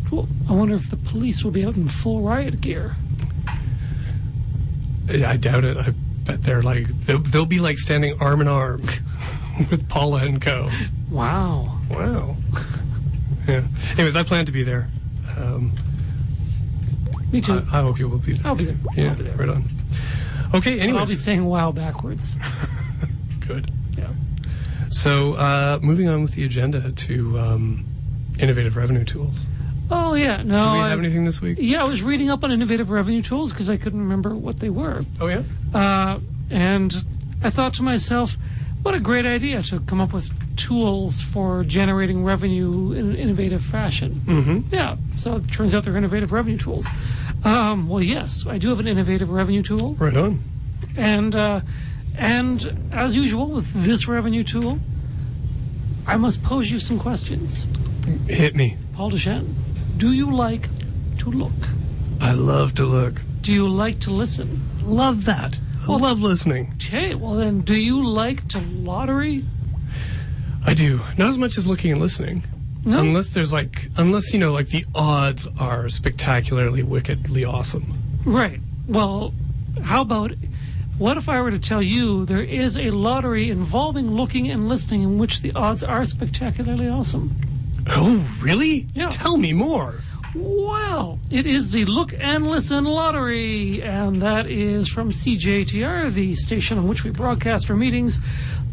[0.09, 0.27] Cool.
[0.47, 2.95] I wonder if the police will be out in full riot gear.
[5.09, 5.75] I doubt it.
[5.77, 5.89] I
[6.23, 8.83] bet they're like they'll, they'll be like standing arm in arm
[9.71, 10.69] with Paula and Co.
[11.09, 11.79] Wow.
[11.89, 12.35] Wow.
[13.47, 13.63] yeah.
[13.93, 14.89] Anyways, I plan to be there.
[15.37, 15.73] Um,
[17.31, 17.63] Me too.
[17.71, 18.47] I, I hope you will be there.
[18.47, 18.77] I'll be there.
[18.95, 19.35] Yeah, be there.
[19.35, 19.65] right on.
[20.53, 20.77] Okay.
[20.77, 22.35] But I'll be saying wow backwards.
[23.47, 23.71] good.
[23.97, 24.09] Yeah.
[24.89, 27.85] So, uh, moving on with the agenda to um,
[28.39, 29.45] innovative revenue tools.
[29.91, 30.37] Oh yeah.
[30.37, 30.43] No.
[30.43, 31.57] Do we I, have anything this week?
[31.59, 34.69] yeah, I was reading up on innovative revenue tools because I couldn't remember what they
[34.69, 35.03] were.
[35.19, 35.43] Oh yeah.
[35.73, 36.19] Uh,
[36.49, 36.95] and
[37.43, 38.37] I thought to myself,
[38.83, 43.61] what a great idea to come up with tools for generating revenue in an innovative
[43.63, 44.21] fashion.
[44.25, 44.73] Mm-hmm.
[44.73, 46.87] Yeah, so it turns out they're innovative revenue tools.
[47.43, 50.41] Um, well, yes, I do have an innovative revenue tool, Right on.
[50.97, 51.61] and uh,
[52.17, 54.79] and as usual with this revenue tool,
[56.07, 57.65] I must pose you some questions.
[58.27, 58.77] Hit me.
[58.93, 59.53] Paul Dechene,
[59.97, 60.67] do you like
[61.19, 61.53] to look?
[62.19, 63.21] I love to look.
[63.41, 64.61] Do you like to listen?
[64.81, 65.57] Love that.
[65.87, 66.73] I love listening.
[66.75, 69.45] Okay, well then, do you like to lottery?
[70.65, 71.01] I do.
[71.17, 72.43] Not as much as looking and listening.
[72.85, 72.99] No.
[72.99, 77.93] Unless there's like, unless, you know, like the odds are spectacularly, wickedly awesome.
[78.25, 78.59] Right.
[78.87, 79.33] Well,
[79.83, 80.33] how about
[80.97, 85.03] what if I were to tell you there is a lottery involving looking and listening
[85.03, 87.35] in which the odds are spectacularly awesome?
[87.87, 88.87] Oh, really?
[88.93, 89.09] Yeah.
[89.09, 90.01] Tell me more.
[90.35, 96.77] Well, it is the Look and Listen Lottery, and that is from CJTR, the station
[96.77, 98.19] on which we broadcast our meetings.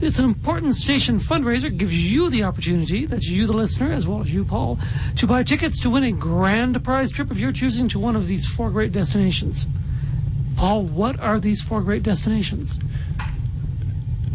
[0.03, 1.64] It's an important station fundraiser.
[1.64, 4.79] It gives you the opportunity, that's you, the listener, as well as you, Paul,
[5.16, 8.29] to buy tickets to win a grand prize trip of your choosing to one of
[8.29, 9.66] these four great destinations.
[10.57, 12.79] Paul, what are these four great destinations?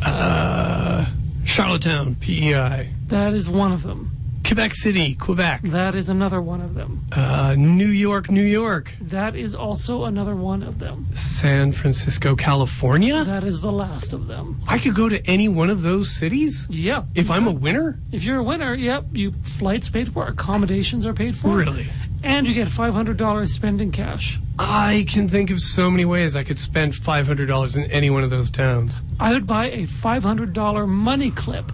[0.01, 1.05] Uh,
[1.45, 2.89] Charlottetown, PEI.
[3.07, 4.10] That is one of them.
[4.45, 5.61] Quebec City, Quebec.
[5.63, 7.05] That is another one of them.
[7.11, 8.91] Uh, New York, New York.
[8.99, 11.07] That is also another one of them.
[11.13, 13.23] San Francisco, California.
[13.23, 14.59] That is the last of them.
[14.67, 17.05] I could go to any one of those cities Yep.
[17.15, 17.99] if I'm a winner.
[18.11, 21.87] If you're a winner, yep, you flights paid for, accommodations are paid for, Really?
[22.23, 24.39] and you get five hundred dollars spent in cash.
[24.59, 28.29] I can think of so many ways I could spend $500 in any one of
[28.29, 29.01] those towns.
[29.19, 31.71] I would buy a five hundred dollar money clip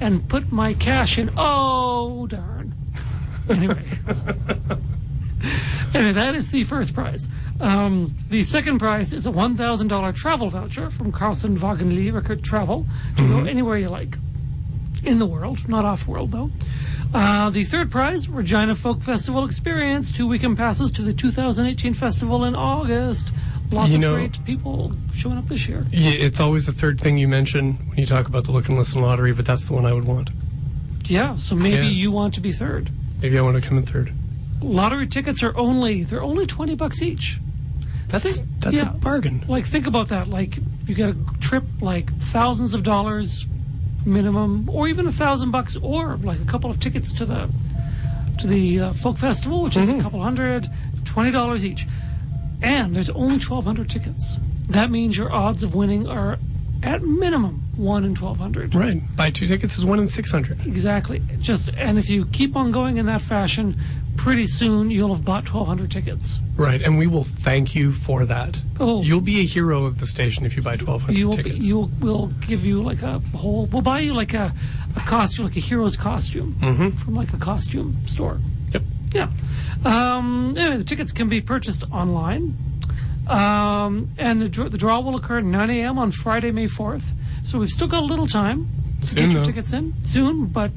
[0.00, 1.30] and put my cash in.
[1.36, 2.74] Oh darn!
[3.48, 3.84] Anyway,
[5.94, 7.28] anyway, that is the first prize.
[7.60, 12.42] Um, the second prize is a one thousand dollar travel voucher from Carlson Wagonlit Rickert
[12.42, 12.86] Travel
[13.16, 14.16] to go anywhere you like
[15.04, 16.50] in the world, not off world though.
[17.12, 22.44] Uh, the third prize, Regina Folk Festival Experience, two weekend passes to the 2018 festival
[22.44, 23.32] in August.
[23.70, 25.86] Lots You of know- great people showing up this year.
[25.92, 28.76] Yeah, it's always the third thing you mention when you talk about the look and
[28.76, 30.30] listen lottery, but that's the one I would want.
[31.06, 31.82] Yeah, so maybe Yeah.
[31.90, 32.90] you want to be third.
[33.22, 34.12] Maybe I want to come in third.
[34.60, 37.40] Lottery tickets are only they're only 20 bucks each.
[38.08, 38.90] That's that's yeah.
[38.90, 39.44] a bargain.
[39.48, 40.28] Like think about that.
[40.28, 43.46] Like you get a trip like thousands of dollars
[44.04, 47.48] minimum or even a thousand bucks or like a couple of tickets to the
[48.38, 50.68] to the uh, folk festival which is a couple hundred,
[51.04, 51.86] twenty dollars each.
[52.62, 54.36] And there's only 1200 tickets.
[54.68, 56.38] That means your odds of winning are
[56.82, 58.74] at minimum 1 in 1200.
[58.74, 59.16] Right.
[59.16, 60.66] Buy two tickets is one in 600.
[60.66, 61.22] Exactly.
[61.38, 63.76] Just and if you keep on going in that fashion,
[64.16, 66.40] pretty soon you'll have bought 1200 tickets.
[66.56, 66.80] Right.
[66.82, 68.60] And we will thank you for that.
[68.78, 69.02] Oh.
[69.02, 71.64] You'll be a hero of the station if you buy 1,200 You will be, tickets.
[71.64, 74.54] you will give you like a whole we'll buy you like a,
[74.96, 76.96] a costume like a hero's costume mm-hmm.
[76.96, 78.40] from like a costume store.
[79.12, 79.28] Yeah.
[79.84, 82.56] Um, anyway, the tickets can be purchased online.
[83.26, 85.98] Um, and the, the draw will occur at 9 a.m.
[85.98, 87.12] on Friday, May 4th.
[87.44, 88.68] So we've still got a little time.
[89.02, 89.46] Soon, get your though.
[89.46, 90.70] tickets in soon, but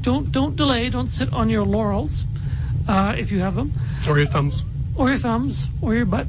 [0.00, 0.88] don't don't delay.
[0.88, 2.24] Don't sit on your laurels
[2.88, 3.72] uh, if you have them,
[4.08, 4.62] Or your thumbs.
[4.96, 6.26] or your thumbs, or your butt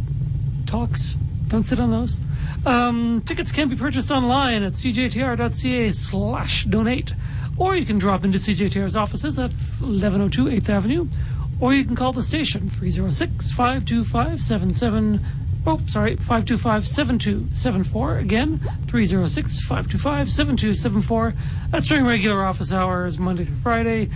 [0.65, 1.15] talks.
[1.47, 2.19] Don't sit on those.
[2.65, 7.13] Um, tickets can be purchased online at cjtr.ca slash donate,
[7.57, 11.07] or you can drop into CJTR's offices at 1102 8th Avenue,
[11.59, 15.25] or you can call the station 306 525 77.
[15.67, 18.17] Oh, sorry, 525 7274.
[18.17, 21.33] Again, 306 525 7274.
[21.69, 24.09] That's during regular office hours, Monday through Friday.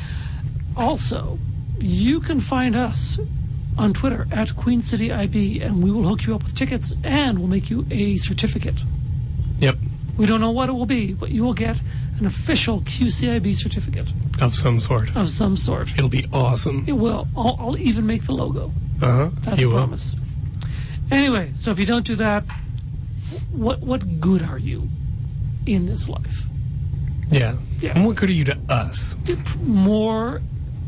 [0.77, 1.38] Also,
[1.79, 3.19] you can find us
[3.77, 7.39] on Twitter at Queen City IB, and we will hook you up with tickets and
[7.39, 8.75] we'll make you a certificate.
[9.58, 9.77] Yep.
[10.15, 11.77] We don't know what it will be, but you will get
[12.19, 14.08] an official QCIB certificate
[14.41, 15.15] Of some sort.
[15.15, 15.91] of some sort.
[15.95, 16.84] It'll be awesome.
[16.88, 17.28] It will.
[17.36, 18.71] I'll, I'll even make the logo.
[19.02, 19.30] Uh huh.
[19.41, 19.78] That's you a will.
[19.80, 20.15] promise.
[21.12, 22.43] Anyway, so if you don't do that,
[23.52, 24.88] what what good are you
[25.65, 26.45] in this life?
[27.30, 27.56] Yeah.
[27.82, 27.93] Yeah.
[27.95, 29.15] And what good are you to us?
[29.63, 30.41] more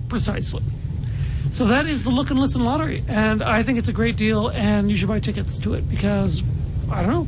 [0.10, 0.64] precisely.
[1.52, 4.50] So that is the Look and Listen lottery, and I think it's a great deal,
[4.50, 6.44] and you should buy tickets to it because
[6.92, 7.28] I don't know,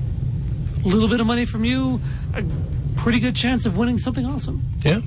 [0.84, 2.00] a little bit of money from you,
[2.34, 2.44] a
[2.98, 4.64] pretty good chance of winning something awesome.
[4.82, 5.02] Yeah.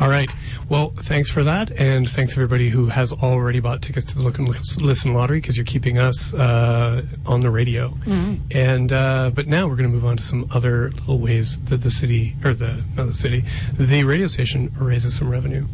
[0.00, 0.30] All right.
[0.68, 4.38] Well, thanks for that, and thanks everybody who has already bought tickets to the Look
[4.38, 7.94] and Listen lottery because you're keeping us uh, on the radio.
[8.50, 11.82] And uh, but now we're going to move on to some other little ways that
[11.82, 15.66] the city or the not the city, the radio station raises some revenue.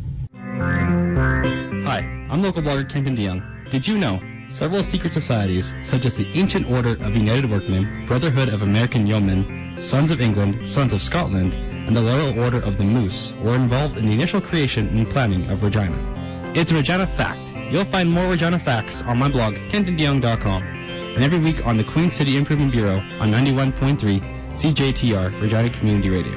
[1.85, 3.71] Hi, I'm local blogger Kenton DeYoung.
[3.71, 8.49] Did you know several secret societies, such as the Ancient Order of United Workmen, Brotherhood
[8.49, 12.85] of American Yeomen, Sons of England, Sons of Scotland, and the Loyal Order of the
[12.85, 16.53] Moose, were involved in the initial creation and planning of Regina?
[16.55, 17.53] It's a Regina fact.
[17.71, 22.11] You'll find more Regina facts on my blog, kentondeyoung.com, and every week on the Queen
[22.11, 24.21] City Improvement Bureau on 91.3
[24.53, 26.37] CJTR, Regina Community Radio.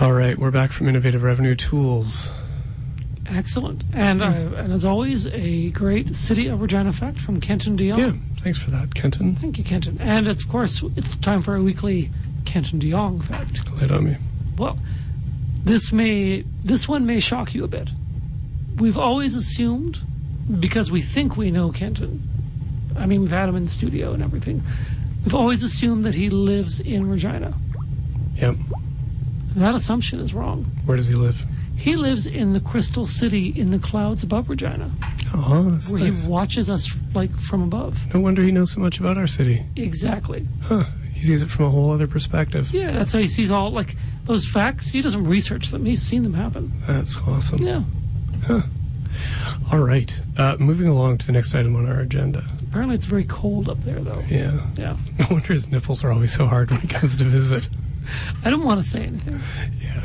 [0.00, 2.30] All right, we're back from Innovative Revenue Tools.
[3.28, 7.98] Excellent, and uh, and as always, a great City of Regina fact from Kenton DeYoung.
[7.98, 9.34] Yeah, thanks for that, Kenton.
[9.34, 9.98] Thank you, Kenton.
[10.00, 12.10] And it's, of course, it's time for a weekly
[12.44, 13.68] Kenton DeYoung fact.
[13.72, 14.16] Lay it on me.
[14.56, 14.78] Well,
[15.64, 17.90] this may this one may shock you a bit.
[18.76, 19.98] We've always assumed,
[20.60, 22.22] because we think we know Kenton.
[22.96, 24.62] I mean, we've had him in the studio and everything.
[25.24, 27.54] We've always assumed that he lives in Regina.
[28.36, 28.56] Yep.
[29.56, 30.64] That assumption is wrong.
[30.84, 31.42] Where does he live?
[31.86, 34.90] He lives in the Crystal City in the clouds above Regina,
[35.32, 36.24] Oh, that's where nice.
[36.24, 38.12] he watches us like from above.
[38.12, 39.64] No wonder he knows so much about our city.
[39.76, 40.48] Exactly.
[40.62, 40.82] Huh.
[41.14, 42.72] He sees it from a whole other perspective.
[42.74, 43.94] Yeah, that's how he sees all like
[44.24, 44.90] those facts.
[44.90, 45.84] He doesn't research them.
[45.84, 46.72] He's seen them happen.
[46.88, 47.62] That's awesome.
[47.62, 47.84] Yeah.
[48.44, 48.62] Huh.
[49.70, 50.12] All right.
[50.36, 52.44] Uh, moving along to the next item on our agenda.
[52.68, 54.24] Apparently, it's very cold up there, though.
[54.28, 54.60] Yeah.
[54.76, 54.96] Yeah.
[55.20, 57.68] No wonder his nipples are always so hard when he comes to visit.
[58.44, 59.40] I don't want to say anything.
[59.80, 60.02] Yeah.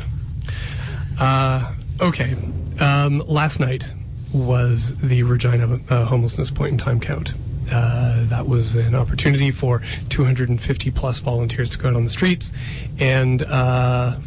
[1.18, 2.34] Uh, okay.
[2.80, 3.92] Um, last night
[4.32, 7.34] was the Regina uh, homelessness point in time count.
[7.70, 12.52] Uh, that was an opportunity for 250 plus volunteers to go out on the streets
[12.98, 14.18] and uh,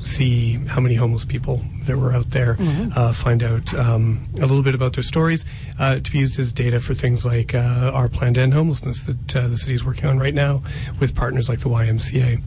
[0.00, 2.56] see how many homeless people there were out there,
[2.94, 5.44] uh, find out um, a little bit about their stories,
[5.78, 9.02] uh, to be used as data for things like uh, our plan to end homelessness
[9.04, 10.62] that uh, the city is working on right now
[11.00, 12.40] with partners like the YMCA.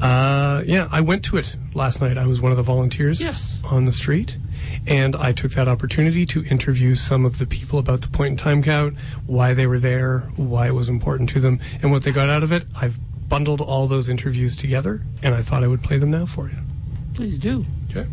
[0.00, 2.18] Uh, yeah, I went to it last night.
[2.18, 3.60] I was one of the volunteers Yes.
[3.64, 4.36] on the street,
[4.86, 8.36] and I took that opportunity to interview some of the people about the point in
[8.36, 8.94] time count,
[9.26, 12.42] why they were there, why it was important to them, and what they got out
[12.42, 12.66] of it.
[12.74, 12.96] I've
[13.28, 16.56] bundled all those interviews together, and I thought I would play them now for you.
[17.14, 17.64] Please do.
[17.90, 18.06] Okay.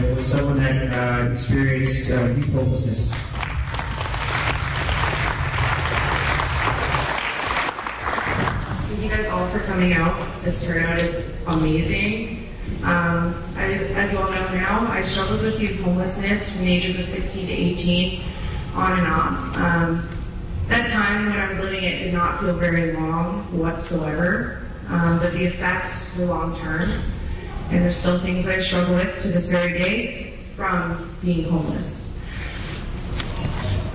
[0.00, 3.10] But was someone that uh, experienced uh, youth homelessness.
[8.88, 10.42] Thank you guys all for coming out.
[10.42, 12.48] This turnout is amazing.
[12.82, 16.98] Um, I, as you all know now, I struggled with youth homelessness from the ages
[16.98, 18.22] of 16 to 18,
[18.74, 19.56] on and off.
[19.56, 20.08] Um,
[20.66, 25.32] that time when I was living it did not feel very long whatsoever, um, but
[25.32, 26.90] the effects were long term.
[27.70, 32.08] And there's still things I struggle with to this very day from being homeless.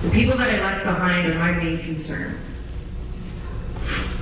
[0.02, 2.38] The people that I left behind are my main concern.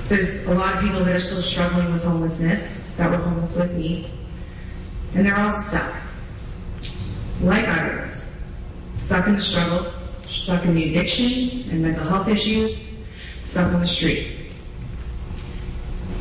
[0.09, 3.73] There's a lot of people that are still struggling with homelessness that were homeless with
[3.75, 4.11] me,
[5.15, 5.95] and they're all stuck.
[7.41, 8.23] Like I was.
[8.99, 9.93] Stuck in the struggle,
[10.29, 12.87] stuck in the addictions and mental health issues,
[13.43, 14.40] stuck on the street.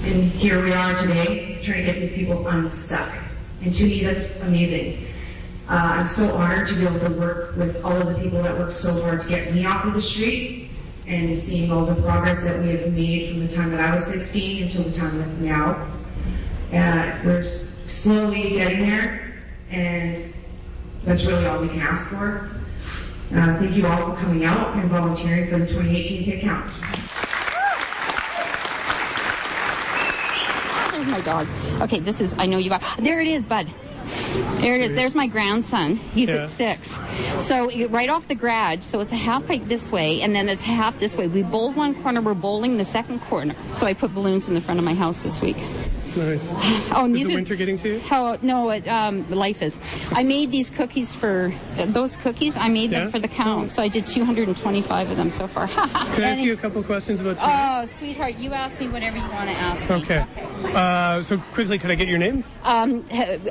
[0.04, 3.14] And here we are today trying to get these people unstuck.
[3.62, 5.06] And to me, that's amazing.
[5.68, 8.58] Uh, I'm so honored to be able to work with all of the people that
[8.58, 10.72] work so hard to get me off of the street
[11.06, 14.06] and seeing all the progress that we have made from the time that I was
[14.06, 15.86] 16 until the time of now.
[16.72, 17.43] Uh, we're
[17.86, 19.36] slowly getting there,
[19.70, 20.34] and
[21.04, 22.50] that's really all we can ask for.
[23.36, 26.72] Uh, thank you all for coming out and volunteering for the 2018 PiT Count.
[31.00, 31.47] There's my dog.
[31.82, 33.67] Okay, this is, I know you got, there it is, bud.
[34.61, 34.93] There it is.
[34.95, 35.97] There's my grandson.
[35.97, 36.43] He's Yeah.
[36.43, 36.89] at six.
[37.45, 38.82] So right off the garage.
[38.84, 41.28] So it's a half pipe this way, and then it's half this way.
[41.28, 42.22] We bowled one corner.
[42.22, 43.55] We're bowling the second corner.
[43.74, 45.57] So I put balloons in the front of my house this week.
[46.15, 46.47] Nice.
[46.91, 47.99] Oh, Is the are- winter getting to you?
[47.99, 49.78] How no, it, um, life is.
[50.11, 52.57] I made these cookies for uh, those cookies.
[52.57, 53.01] I made Yeah?
[53.01, 55.67] them for the count, so I did 225 of them so far.
[55.67, 57.82] Can I ask you a couple questions about tonight?
[57.84, 59.95] Oh, sweetheart, you ask me whatever you want to ask me.
[59.97, 60.26] okay.
[60.66, 62.43] Uh, so quickly, could I get your name?
[62.64, 63.03] Um,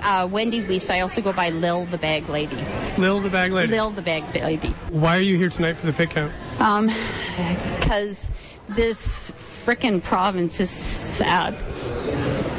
[0.02, 0.90] uh, Wendy Weist.
[0.90, 2.59] I also go by Lil the Bag Lady.
[2.96, 3.72] Lil the Bag Lady.
[3.72, 4.68] Lil the Bag Lady.
[4.90, 6.32] Why are you here tonight for the pit count?
[6.61, 6.86] Um,
[7.78, 8.30] because
[8.68, 9.30] this
[9.64, 11.54] frickin' province is sad.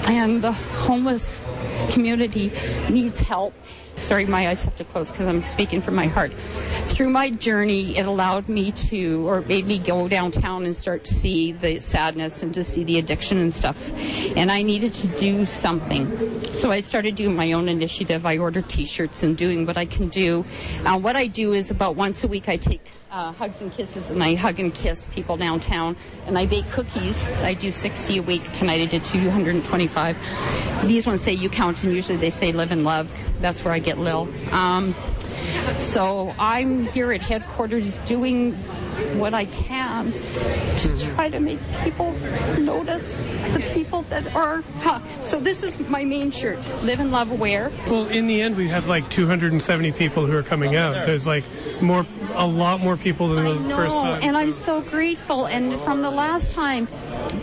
[0.08, 1.42] And the homeless
[1.92, 2.52] community
[2.90, 3.54] needs help.
[4.00, 6.34] Sorry, my eyes have to close because I'm speaking from my heart.
[6.86, 11.14] Through my journey, it allowed me to, or made me go downtown and start to
[11.14, 13.94] see the sadness and to see the addiction and stuff.
[14.36, 16.54] And I needed to do something.
[16.54, 18.26] So I started doing my own initiative.
[18.26, 20.46] I ordered t-shirts and doing what I can do.
[20.86, 22.82] Uh, what I do is about once a week I take
[23.12, 25.96] uh, hugs and kisses and I hug and kiss people downtown
[26.26, 27.28] and I bake cookies.
[27.40, 28.52] I do 60 a week.
[28.52, 30.88] Tonight I did 225.
[30.88, 33.12] These ones say you count and usually they say live and love.
[33.42, 34.30] That's where I get Lil.
[34.52, 34.96] Um,
[35.80, 38.58] so I'm here at headquarters doing
[39.18, 41.16] what I can to mm-hmm.
[41.16, 42.14] try to make people
[42.60, 43.18] notice
[43.54, 44.62] the people that are.
[44.78, 45.00] Huh.
[45.20, 46.60] So this is my main shirt.
[46.84, 47.72] Live and love aware.
[47.88, 51.06] Well, in the end, we have like 270 people who are coming out.
[51.06, 51.44] There's like
[51.82, 54.20] more, a lot more people than the I know, first time.
[54.24, 55.46] and I'm so grateful.
[55.46, 56.88] And from the last time,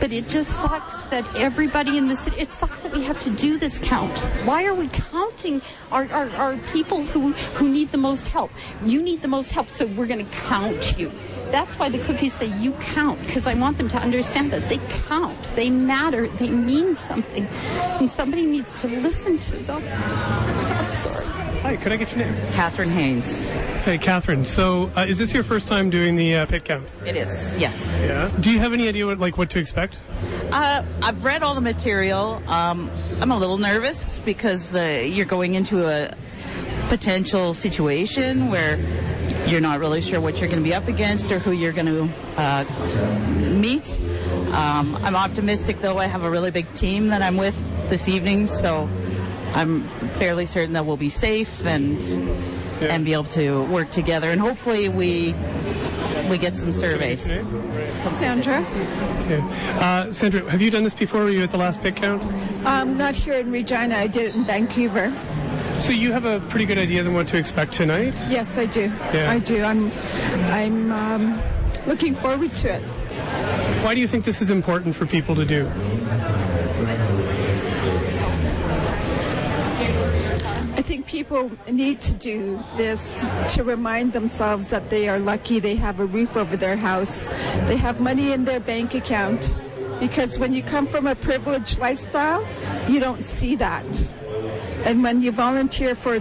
[0.01, 2.41] but it just sucks that everybody in the city.
[2.41, 4.13] It sucks that we have to do this count.
[4.45, 8.51] Why are we counting our, our, our people who who need the most help?
[8.85, 11.11] You need the most help, so we're going to count you.
[11.57, 14.77] That's why the cookies say you count, because I want them to understand that they
[15.09, 17.47] count, they matter, they mean something,
[17.99, 19.83] and somebody needs to listen to them.
[19.83, 21.25] I'm sorry.
[21.63, 22.53] Hi, could I get your name?
[22.53, 23.53] Catherine Haynes.
[23.87, 24.45] Hey, Catherine.
[24.45, 26.87] So, uh, is this your first time doing the uh, pit count?
[27.07, 27.89] It is, yes.
[27.89, 28.31] Yeah.
[28.39, 29.99] Do you have any idea what like what to expect?
[30.53, 32.43] Uh, I've read all the material.
[32.49, 32.91] Um,
[33.23, 36.15] I'm a little nervous because uh, you're going into a
[36.91, 38.77] potential situation where
[39.47, 41.87] you're not really sure what you're going to be up against or who you're going
[41.87, 42.65] to uh,
[43.51, 43.99] meet.
[44.53, 45.99] Um, I'm optimistic, though.
[45.99, 47.57] I have a really big team that I'm with
[47.89, 48.89] this evening, so
[49.55, 52.01] I'm fairly certain that we'll be safe and
[52.83, 54.31] and be able to work together.
[54.31, 55.35] And hopefully, we
[56.29, 57.23] we get some surveys.
[58.07, 58.65] Sandra.
[59.25, 59.43] Okay.
[59.81, 61.25] Uh, Sandra, have you done this before?
[61.25, 62.29] Were you at the last pit count?
[62.67, 63.97] Um, not here in Regina.
[63.97, 65.13] I did it in Vancouver.
[65.81, 68.15] So you have a pretty good idea of what to expect tonight.
[68.29, 68.93] Yes, I do.
[69.13, 69.31] Yeah.
[69.31, 69.63] I do.
[69.63, 69.93] I'm,
[70.51, 71.43] I'm um,
[71.87, 72.83] looking forward to it.
[73.85, 75.71] Why do you think this is important for people to do?
[80.75, 85.77] I think people need to do this to remind themselves that they are lucky they
[85.77, 87.29] have a roof over their house,
[87.67, 89.59] they have money in their bank account.
[90.01, 92.47] Because when you come from a privileged lifestyle,
[92.87, 93.87] you don't see that.
[94.85, 96.21] And when you volunteer for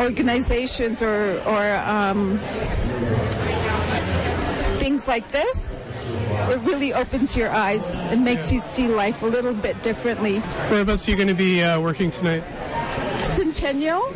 [0.00, 2.38] organizations or, or um,
[4.78, 5.80] things like this,
[6.50, 10.38] it really opens your eyes and makes you see life a little bit differently.
[10.68, 12.42] Whereabouts are you going to be uh, working tonight?
[13.20, 14.14] Centennial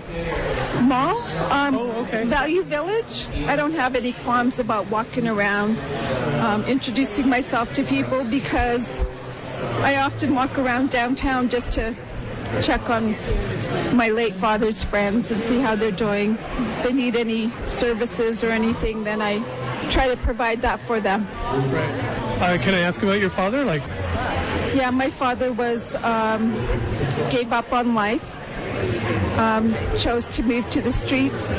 [0.83, 1.17] Mall,
[1.51, 3.27] um, Value Village.
[3.47, 5.79] I don't have any qualms about walking around,
[6.41, 9.05] um, introducing myself to people because
[9.83, 11.95] I often walk around downtown just to
[12.63, 13.15] check on
[13.97, 16.39] my late father's friends and see how they're doing.
[16.77, 19.39] If they need any services or anything, then I
[19.91, 21.27] try to provide that for them.
[21.73, 22.15] Right.
[22.41, 23.65] Uh, can I ask about your father?
[23.65, 23.83] Like,
[24.75, 26.53] Yeah, my father was um,
[27.31, 28.25] gave up on life,
[29.39, 31.53] um, chose to move to the streets.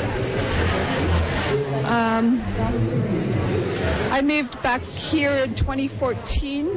[1.86, 2.42] Um,
[4.12, 6.75] I moved back here in 2014,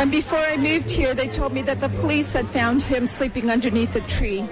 [0.00, 3.50] and before I moved here, they told me that the police had found him sleeping
[3.50, 4.48] underneath a tree.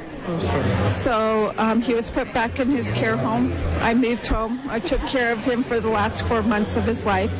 [0.85, 3.53] So um, he was put back in his care home.
[3.81, 4.61] I moved home.
[4.69, 7.33] I took care of him for the last four months of his life.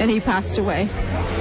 [0.00, 0.88] and he passed away.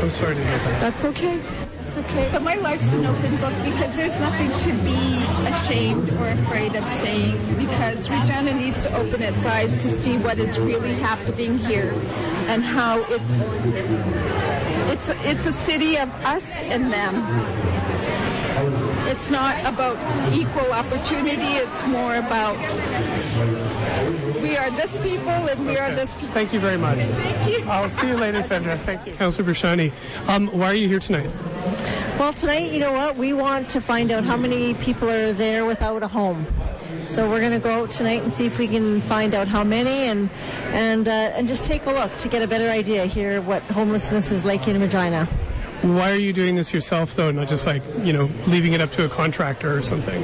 [0.02, 0.82] I'm sorry to hear that.
[0.82, 1.42] That's okay.
[1.82, 2.30] That's okay.
[2.32, 6.88] But my life's an open book because there's nothing to be ashamed or afraid of
[6.88, 11.94] saying because Regina needs to open its eyes to see what is really happening here
[12.48, 13.48] and how it's
[14.92, 17.16] it's it's a city of us and them.
[19.08, 19.98] It's not about
[20.34, 21.58] equal opportunity.
[21.64, 22.58] It's more about
[24.42, 26.30] we are this people and we are this people.
[26.30, 26.98] Thank you very much.
[26.98, 27.70] Thank you.
[27.70, 28.78] I'll see you later, Sandra.
[28.78, 29.14] Thank you.
[29.14, 29.92] Councillor Bresciani,
[30.28, 31.30] um, why are you here tonight?
[32.20, 33.16] Well, tonight, you know what?
[33.16, 36.46] We want to find out how many people are there without a home.
[37.10, 39.64] So we're going to go out tonight and see if we can find out how
[39.64, 40.30] many, and
[40.68, 44.30] and uh, and just take a look to get a better idea here what homelessness
[44.30, 45.26] is like in Regina.
[45.82, 48.92] Why are you doing this yourself, though, not just like, you know, leaving it up
[48.92, 50.22] to a contractor or something?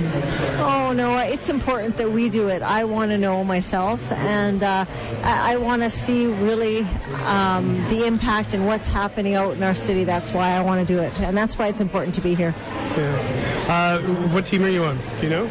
[0.60, 2.62] Oh no, it's important that we do it.
[2.62, 4.86] I want to know myself, and uh,
[5.24, 6.82] I, I want to see really
[7.26, 10.04] um, the impact and what's happening out in our city.
[10.04, 12.54] That's why I want to do it, and that's why it's important to be here.
[12.96, 13.66] Yeah.
[13.68, 14.02] Uh,
[14.34, 15.00] what team are you on?
[15.18, 15.50] Do you know?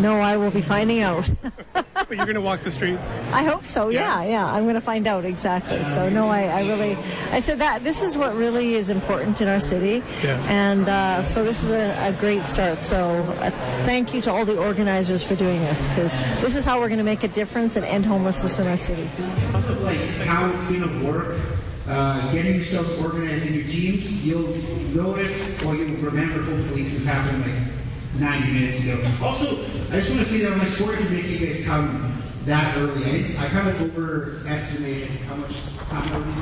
[0.00, 1.30] No, I will be finding out.
[1.72, 3.10] but you're going to walk the streets?
[3.32, 3.88] I hope so.
[3.90, 4.46] Yeah, yeah.
[4.46, 5.84] I'm going to find out exactly.
[5.84, 6.96] So no, I, I really,
[7.30, 10.42] I said that this is what really is important in our city, Yeah.
[10.48, 12.78] and uh, so this is a, a great start.
[12.78, 12.98] So
[13.40, 13.50] uh,
[13.84, 16.98] thank you to all the organizers for doing this because this is how we're going
[16.98, 19.08] to make a difference and end homelessness in our city.
[19.54, 21.38] Also, like how it's going to work,
[21.86, 24.56] uh, getting yourselves organized in your teams, you'll
[24.94, 27.79] notice or you'll remember, hopefully, this is happening like
[28.18, 29.02] 90 minutes ago.
[29.22, 32.22] Also, I just want to say that I'm like sorry for making you guys come
[32.44, 33.36] that early.
[33.36, 36.32] I, I kind of overestimated how much time early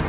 [0.00, 0.05] you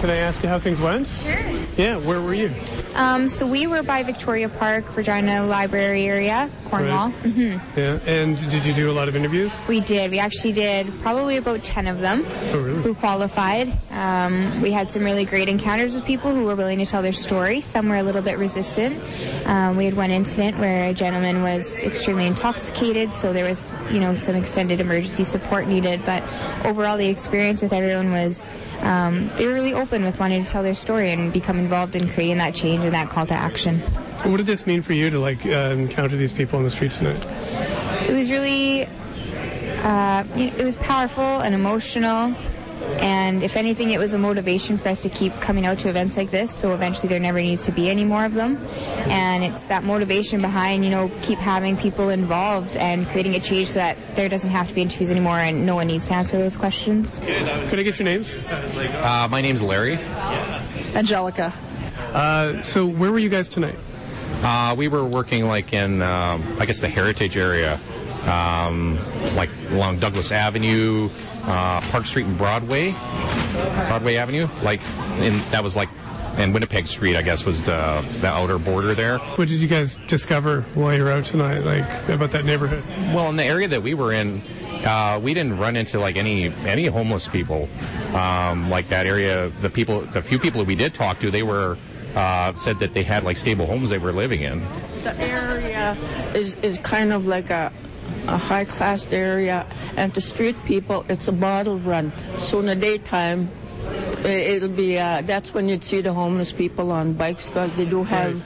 [0.00, 1.08] Can I ask you how things went?
[1.08, 1.34] Sure.
[1.76, 2.52] Yeah, where were you?
[2.94, 7.08] Um, so we were by Victoria Park, Regina Library area, Cornwall.
[7.08, 7.32] Right.
[7.32, 9.60] hmm Yeah, and did you do a lot of interviews?
[9.66, 10.12] We did.
[10.12, 12.80] We actually did probably about 10 of them Oh, really?
[12.82, 13.76] who qualified.
[13.90, 17.12] Um, we had some really great encounters with people who were willing to tell their
[17.12, 17.60] story.
[17.60, 19.00] Some were a little bit resistant.
[19.46, 23.98] Um, we had one incident where a gentleman was extremely intoxicated, so there was, you
[23.98, 26.04] know, some extended emergency support needed.
[26.04, 26.22] But
[26.64, 28.52] overall, the experience with everyone was
[28.82, 32.08] um, they were really open with wanting to tell their story and become involved in
[32.08, 33.78] creating that change and that call to action.
[34.24, 36.98] What did this mean for you to like uh, encounter these people on the streets
[36.98, 37.26] tonight?
[38.08, 38.86] It was really,
[39.82, 42.34] uh, it was powerful and emotional.
[43.00, 46.16] And if anything, it was a motivation for us to keep coming out to events
[46.16, 46.50] like this.
[46.50, 48.56] So eventually, there never needs to be any more of them.
[49.08, 53.68] And it's that motivation behind, you know, keep having people involved and creating a change
[53.68, 56.38] so that there doesn't have to be interviews anymore, and no one needs to answer
[56.38, 57.18] those questions.
[57.18, 58.36] Could I get your names?
[58.36, 59.98] Uh, my name's Larry.
[60.94, 61.52] Angelica.
[62.12, 63.76] Uh, so where were you guys tonight?
[64.42, 67.80] Uh, we were working like in, um, I guess, the heritage area,
[68.26, 68.98] um,
[69.34, 71.08] like along Douglas Avenue,
[71.44, 72.92] uh, Park Street and Broadway,
[73.88, 74.48] Broadway Avenue.
[74.62, 74.80] Like,
[75.20, 75.88] in that was like,
[76.36, 79.18] and Winnipeg Street, I guess, was the the outer border there.
[79.18, 82.84] What did you guys discover while you were out tonight, like about that neighborhood?
[83.14, 84.42] Well, in the area that we were in,
[84.84, 87.68] uh, we didn't run into like any any homeless people.
[88.14, 91.42] Um, like that area, the people, the few people that we did talk to, they
[91.42, 91.76] were
[92.14, 94.66] uh, said that they had like stable homes they were living in.
[95.02, 95.96] The area
[96.34, 97.72] is, is kind of like a,
[98.28, 99.66] a high class area,
[99.96, 102.12] and the street people, it's a bottle run.
[102.38, 103.50] So in the daytime,
[104.24, 108.04] it'll be uh, that's when you'd see the homeless people on bikes because they do
[108.04, 108.42] have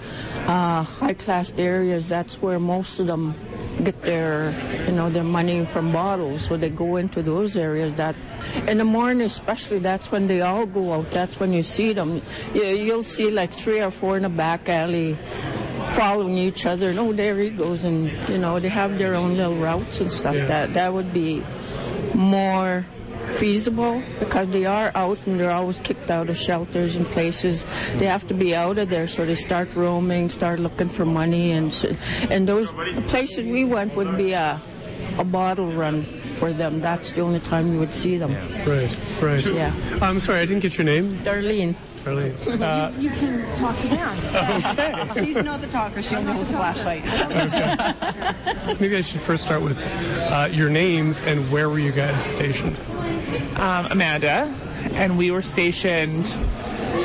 [0.46, 2.08] uh, high class areas.
[2.08, 3.34] That's where most of them
[3.82, 4.54] get their
[4.86, 8.14] you know their money from bottles so they go into those areas that
[8.68, 12.22] in the morning especially that's when they all go out that's when you see them
[12.54, 15.16] you, you'll see like three or four in the back alley
[15.94, 19.36] following each other and oh there he goes and you know they have their own
[19.36, 20.46] little routes and stuff Yeah.
[20.46, 21.42] that that would be
[22.14, 22.84] more
[23.34, 27.64] feasible because they are out and they're always kicked out of shelters and places
[27.96, 31.52] they have to be out of there so they start roaming start looking for money
[31.52, 31.72] and
[32.30, 34.60] and those the places we went would be a
[35.18, 36.02] a bottle run
[36.38, 38.32] for them that's the only time you would see them
[38.66, 39.44] Right, right.
[39.46, 39.72] Yeah.
[40.00, 41.18] I'm sorry, I didn't get your name.
[41.24, 41.74] Darlene.
[42.04, 42.60] Darlene.
[42.60, 44.18] Uh, You can talk to them.
[45.12, 45.24] Okay.
[45.24, 46.02] She's not the talker.
[46.02, 47.04] She only holds a flashlight.
[48.80, 52.76] maybe I should first start with uh, your names and where were you guys stationed?
[53.58, 54.52] um, Amanda,
[54.94, 56.26] and we were stationed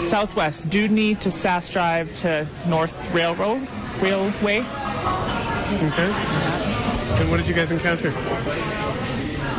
[0.09, 3.67] southwest Dewdney to Sask Drive to North Railroad
[4.01, 4.59] Railway.
[4.59, 6.11] Okay.
[7.19, 8.11] And what did you guys encounter?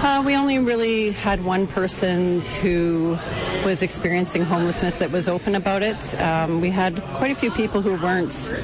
[0.00, 3.18] Uh, we only really had one person who
[3.64, 6.14] was experiencing homelessness that was open about it.
[6.20, 8.54] Um, we had quite a few people who weren't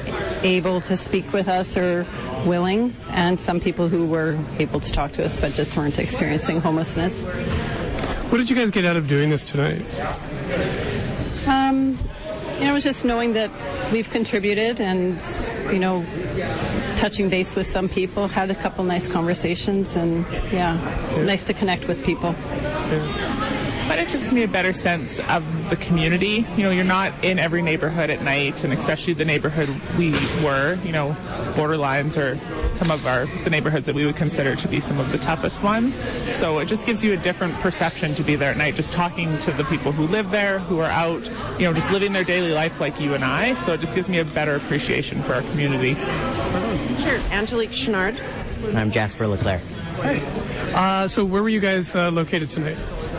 [0.43, 2.05] able to speak with us or
[2.45, 6.61] willing, and some people who were able to talk to us but just weren't experiencing
[6.61, 7.23] homelessness.
[8.31, 9.81] What did you guys get out of doing this tonight?
[11.47, 11.99] Um,
[12.55, 13.51] you know, it was just knowing that
[13.91, 15.21] we've contributed and,
[15.71, 16.05] you know,
[16.97, 20.75] touching base with some people, had a couple nice conversations, and yeah,
[21.25, 22.33] nice to connect with people.
[23.87, 26.45] But it just gives me a better sense of the community.
[26.57, 30.11] You know, you're not in every neighborhood at night, and especially the neighborhood we
[30.43, 30.79] were.
[30.83, 31.15] You know,
[31.53, 32.39] borderlines or
[32.75, 35.63] some of our the neighborhoods that we would consider to be some of the toughest
[35.63, 35.97] ones.
[36.35, 39.37] So it just gives you a different perception to be there at night, just talking
[39.39, 41.27] to the people who live there, who are out,
[41.59, 43.53] you know, just living their daily life like you and I.
[43.55, 45.95] So it just gives me a better appreciation for our community.
[47.01, 47.19] Sure.
[47.31, 48.19] Angelique Chenard.
[48.75, 49.61] I'm Jasper Leclerc.
[50.73, 52.77] Uh, so where were you guys uh, located tonight?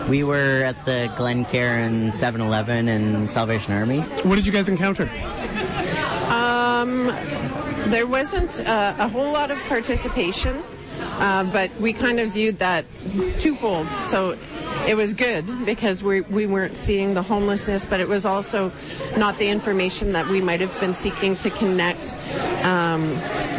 [0.09, 4.01] We were at the Glen Glencairn 7-Eleven and Salvation Army.
[4.01, 5.11] What did you guys encounter?
[6.29, 7.09] Um,
[7.91, 10.63] there wasn't uh, a whole lot of participation,
[11.01, 12.85] uh, but we kind of viewed that
[13.39, 13.87] twofold.
[14.05, 14.37] So
[14.87, 18.73] it was good because we, we weren't seeing the homelessness, but it was also
[19.17, 22.17] not the information that we might have been seeking to connect
[22.65, 23.15] um,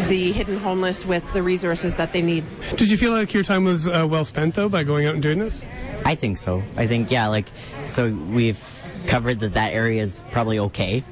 [0.08, 2.44] the hidden homeless with the resources that they need.
[2.76, 5.24] Did you feel like your time was uh, well spent though by going out and
[5.24, 5.62] doing this?
[6.06, 6.64] I think so.
[6.78, 7.48] I think yeah, like
[7.86, 8.62] so we've
[9.08, 11.04] covered that that area is probably okay,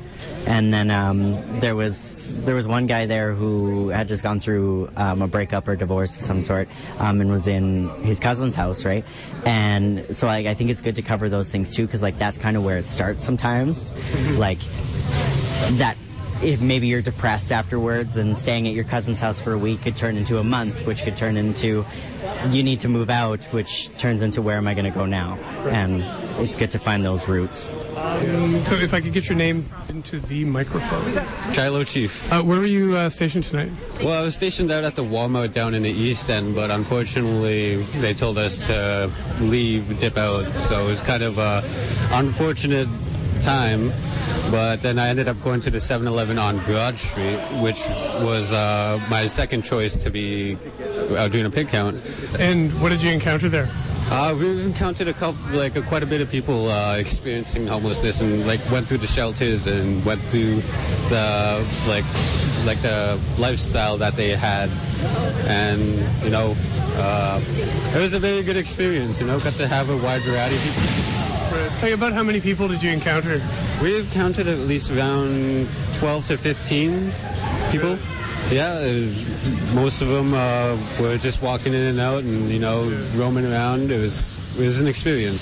[0.45, 4.89] and then um, there was there was one guy there who had just gone through
[4.95, 6.68] um, a breakup or divorce of some sort,
[6.99, 9.05] um, and was in his cousin's house, right?
[9.45, 12.38] And so I, I think it's good to cover those things too, because like that's
[12.38, 13.93] kind of where it starts sometimes,
[14.38, 14.59] like
[15.72, 15.97] that
[16.41, 19.95] if maybe you're depressed afterwards and staying at your cousin's house for a week could
[19.95, 21.86] turn into a month, which could turn into
[22.49, 25.36] you need to move out, which turns into where am I going to go now?
[25.70, 26.03] And
[26.43, 27.70] it's good to find those roots.
[27.95, 31.13] Um, so if I could get your name into the microphone.
[31.53, 32.31] Shiloh Chief.
[32.31, 33.71] Uh, where were you uh, stationed tonight?
[34.03, 37.77] Well, I was stationed out at the Walmart down in the East End, but unfortunately
[38.01, 40.51] they told us to leave, dip out.
[40.67, 41.63] So it was kind of a
[42.11, 42.89] unfortunate
[43.41, 43.91] time.
[44.51, 47.85] But then I ended up going to the 7-Eleven on Broad Street, which
[48.21, 50.57] was uh, my second choice to be
[51.15, 51.99] uh, doing a pig count.
[52.37, 53.69] And what did you encounter there?
[54.12, 58.22] Uh, we've encountered a couple, like a, quite a bit of people uh, experiencing homelessness,
[58.22, 60.62] and like went through the shelters and went through
[61.10, 62.06] the like
[62.66, 64.70] like the lifestyle that they had,
[65.47, 65.82] and
[66.24, 66.56] you know,
[66.97, 67.41] uh,
[67.95, 69.20] it was a very good experience.
[69.20, 71.80] You know, got to have a wide variety of people.
[71.80, 73.41] Tell you about how many people did you encounter?
[73.82, 77.12] We've counted at least around 12 to 15
[77.72, 77.97] people.
[78.51, 82.83] Yeah, uh, most of them uh, were just walking in and out and, you know,
[83.15, 83.91] roaming around.
[83.91, 85.41] It was, it was an experience.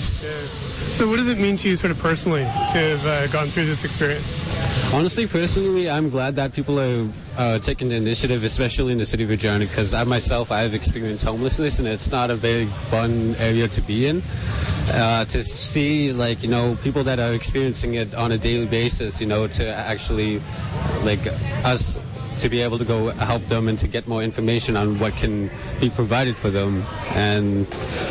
[0.96, 3.66] So what does it mean to you sort of personally to have uh, gone through
[3.66, 4.24] this experience?
[4.92, 9.24] Honestly, personally, I'm glad that people are uh, taking the initiative, especially in the city
[9.24, 13.34] of Regina, because I myself, I have experienced homelessness, and it's not a very fun
[13.36, 14.22] area to be in.
[14.88, 19.20] Uh, to see, like, you know, people that are experiencing it on a daily basis,
[19.20, 20.40] you know, to actually,
[21.02, 21.26] like,
[21.64, 21.98] us
[22.44, 25.50] to be able to go help them and to get more information on what can
[25.80, 26.84] be provided for them.
[27.14, 27.66] And,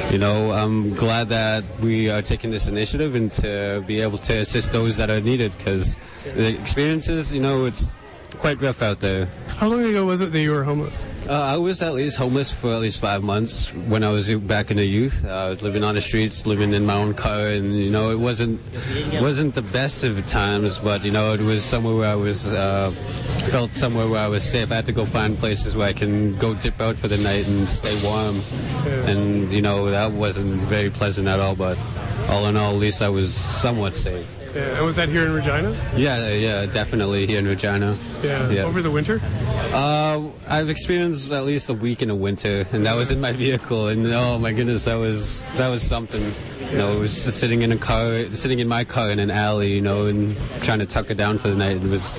[0.10, 4.34] you know, I'm glad that we are taking this initiative and to be able to
[4.38, 7.86] assist those that are needed because the experiences, you know, it's
[8.34, 9.28] quite rough out there.
[9.48, 11.06] How long ago was it that you were homeless?
[11.28, 14.72] Uh, I was at least homeless for at least five months when I was back
[14.72, 15.24] in the youth.
[15.24, 18.60] Uh, living on the streets, living in my own car, and you know it wasn't
[19.22, 22.92] wasn't the best of times, but you know it was somewhere where I was uh,
[23.50, 24.72] felt somewhere where I was safe.
[24.72, 27.48] I had to go find places where I can go dip out for the night
[27.48, 28.42] and stay warm,
[29.08, 31.56] and you know that wasn't very pleasant at all.
[31.56, 31.80] But
[32.30, 34.28] all in all, at least I was somewhat safe.
[34.54, 35.76] Yeah, and was that here in Regina?
[35.96, 37.98] Yeah, yeah, definitely here in Regina.
[38.22, 38.64] Yeah.
[38.64, 39.20] Over the winter?
[39.74, 43.32] Uh, I've experienced at least a week in the winter, and that was in my
[43.46, 46.34] vehicle, and oh my goodness, that was that was something.
[46.72, 49.30] You know, it was just sitting in a car, sitting in my car in an
[49.30, 51.78] alley, you know, and trying to tuck it down for the night.
[51.78, 52.12] It was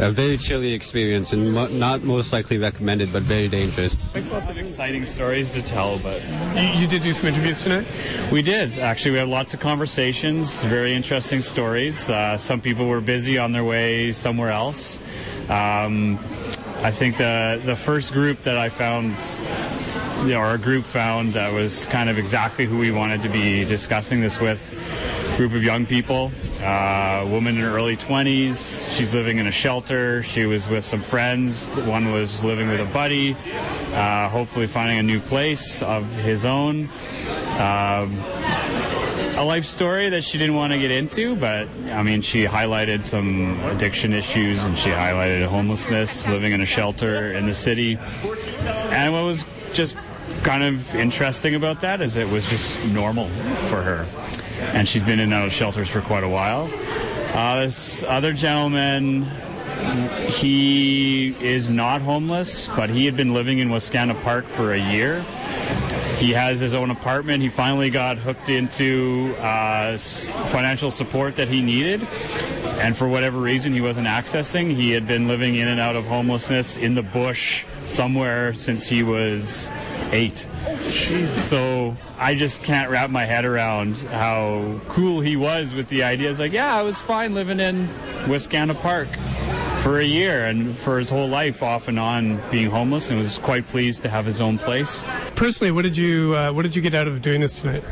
[0.00, 4.14] a very chilly experience, and mo- not most likely recommended, but very dangerous.
[4.14, 6.22] Makes lots of exciting stories to tell, but
[6.54, 7.86] you, you did do some interviews tonight.
[8.32, 9.12] We did actually.
[9.12, 11.79] We had lots of conversations, very interesting stories.
[11.88, 15.00] Uh, some people were busy on their way somewhere else.
[15.48, 16.18] Um,
[16.82, 19.16] I think the the first group that I found,
[20.26, 23.64] you know, our group found that was kind of exactly who we wanted to be
[23.64, 24.60] discussing this with.
[25.36, 30.22] Group of young people, uh, woman in her early 20s, She's living in a shelter.
[30.22, 31.70] She was with some friends.
[31.86, 33.34] One was living with a buddy,
[33.94, 36.90] uh, hopefully finding a new place of his own.
[37.58, 38.20] Um,
[39.40, 43.04] a life story that she didn't want to get into, but I mean, she highlighted
[43.04, 47.96] some addiction issues and she highlighted homelessness, living in a shelter in the city.
[48.66, 49.96] And what was just
[50.42, 53.30] kind of interesting about that is it was just normal
[53.68, 54.06] for her.
[54.74, 56.70] And she's been in and out of shelters for quite a while.
[57.34, 59.22] Uh, this other gentleman,
[60.28, 65.24] he is not homeless, but he had been living in Wascana Park for a year.
[66.20, 67.42] He has his own apartment.
[67.42, 72.06] He finally got hooked into uh, financial support that he needed.
[72.78, 76.04] And for whatever reason he wasn't accessing, he had been living in and out of
[76.06, 79.70] homelessness in the bush somewhere since he was
[80.12, 80.46] eight.
[81.34, 86.28] So I just can't wrap my head around how cool he was with the idea.
[86.28, 87.88] It's like, yeah, I was fine living in
[88.26, 89.08] Wascana Park
[89.82, 93.38] for a year and for his whole life off and on being homeless and was
[93.38, 95.06] quite pleased to have his own place.
[95.40, 97.82] Personally, what did you uh, what did you get out of doing this tonight?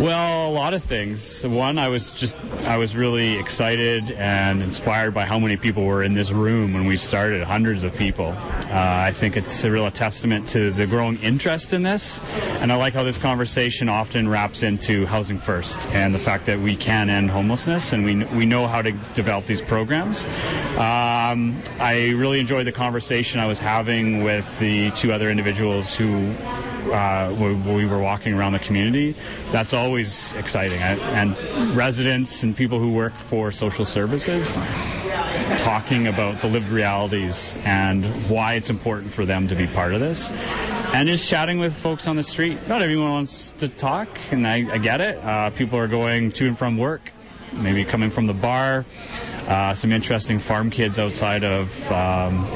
[0.00, 1.46] Well, a lot of things.
[1.46, 6.02] One, I was just, I was really excited and inspired by how many people were
[6.02, 8.34] in this room when we started, hundreds of people.
[8.36, 12.20] Uh, I think it's a real testament to the growing interest in this.
[12.60, 16.58] And I like how this conversation often wraps into housing first and the fact that
[16.58, 20.24] we can end homelessness and we, we know how to develop these programs.
[20.76, 26.34] Um, I really enjoyed the conversation I was having with the two other individuals who
[26.92, 29.14] uh, when we were walking around the community.
[29.50, 30.82] That's always exciting.
[30.82, 31.36] I, and
[31.76, 34.58] residents and people who work for social services
[35.58, 40.00] talking about the lived realities and why it's important for them to be part of
[40.00, 40.30] this.
[40.94, 42.58] And just chatting with folks on the street.
[42.68, 45.18] Not everyone wants to talk, and I, I get it.
[45.24, 47.12] Uh, people are going to and from work,
[47.52, 48.84] maybe coming from the bar.
[49.48, 52.46] Uh, some interesting farm kids outside of um,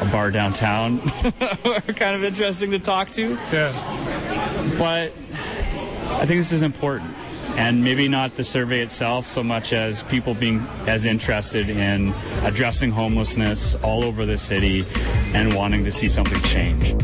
[0.00, 1.00] a bar downtown
[1.64, 3.30] are kind of interesting to talk to.
[3.52, 3.72] Yeah.
[4.78, 5.12] But
[6.08, 7.14] I think this is important.
[7.56, 12.90] And maybe not the survey itself so much as people being as interested in addressing
[12.90, 14.86] homelessness all over the city
[15.34, 16.96] and wanting to see something change.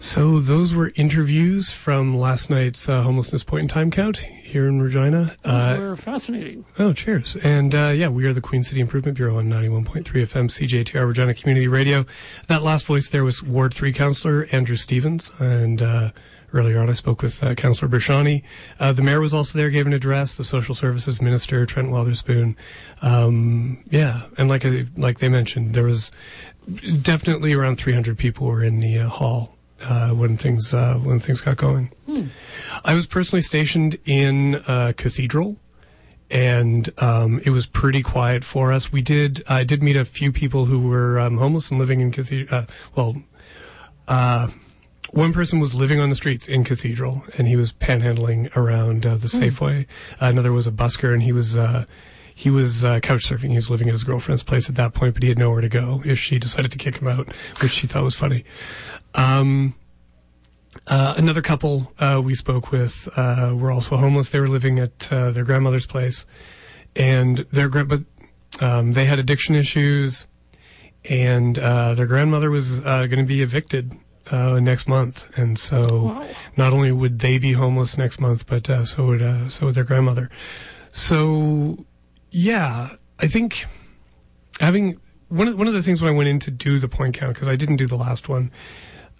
[0.00, 4.80] So those were interviews from last night's uh, homelessness point in time count here in
[4.80, 5.34] Regina.
[5.42, 6.64] Those Uh, were fascinating.
[6.78, 7.36] Oh, cheers.
[7.42, 11.34] And uh, yeah, we are the Queen City Improvement Bureau on 91.3 FM CJTR Regina
[11.34, 12.04] Community Radio.
[12.48, 15.30] That last voice there was Ward 3 Councillor Andrew Stevens.
[15.38, 16.10] And uh,
[16.52, 18.42] earlier on, I spoke with uh, Councillor Bresciani.
[18.78, 20.36] Uh, the mayor was also there, gave an address.
[20.36, 22.54] The Social Services Minister, Trent Wotherspoon.
[23.00, 24.64] Um, yeah, and like
[24.96, 26.10] like they mentioned, there was
[27.00, 31.40] definitely around 300 people were in the uh, hall uh, when things uh, when things
[31.40, 31.90] got going.
[32.06, 32.26] Hmm.
[32.84, 35.56] I was personally stationed in uh, Cathedral,
[36.30, 38.90] and um, it was pretty quiet for us.
[38.92, 42.12] We did I did meet a few people who were um, homeless and living in
[42.12, 42.60] Cathedral.
[42.60, 42.66] Uh,
[42.96, 43.16] well,
[44.08, 44.48] uh,
[45.10, 49.16] one person was living on the streets in Cathedral, and he was panhandling around uh,
[49.16, 49.42] the Hmm.
[49.42, 49.86] Safeway.
[50.20, 51.56] another was a busker, and he was.
[51.56, 51.84] Uh,
[52.34, 53.50] he was uh, couch surfing.
[53.50, 55.68] He was living at his girlfriend's place at that point, but he had nowhere to
[55.68, 57.30] go if she decided to kick him out,
[57.60, 58.42] which she thought was funny.
[59.14, 59.74] Um,
[60.86, 64.30] uh, another couple uh, we spoke with uh, were also homeless.
[64.30, 66.24] They were living at uh, their grandmother's place,
[66.96, 68.02] and their gra- but
[68.60, 70.26] um, they had addiction issues,
[71.08, 73.96] and uh, their grandmother was uh, going to be evicted
[74.30, 76.24] uh, next month, and so
[76.56, 79.74] not only would they be homeless next month, but uh, so would uh, so would
[79.74, 80.30] their grandmother.
[80.92, 81.84] So
[82.30, 83.66] yeah, I think
[84.60, 84.98] having
[85.28, 87.34] one of one of the things when I went in to do the point count
[87.34, 88.50] because I didn't do the last one.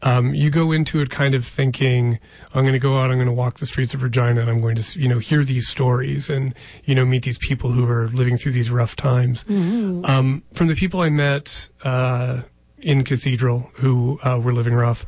[0.02, 2.18] Um, you go into it kind of thinking,
[2.54, 4.60] I'm going to go out, I'm going to walk the streets of Regina, and I'm
[4.60, 8.08] going to, you know, hear these stories and, you know, meet these people who are
[8.08, 9.44] living through these rough times.
[9.44, 10.08] Mhm.
[10.08, 12.42] Um, from the people I met uh,
[12.78, 15.06] in Cathedral who uh, were living rough,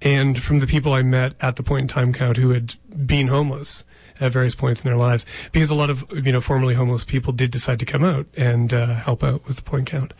[0.00, 2.74] and from the people I met at the point in time count who had
[3.04, 3.84] been homeless
[4.20, 7.32] at various points in their lives, because a lot of you know formerly homeless people
[7.32, 10.12] did decide to come out and uh, help out with the point count.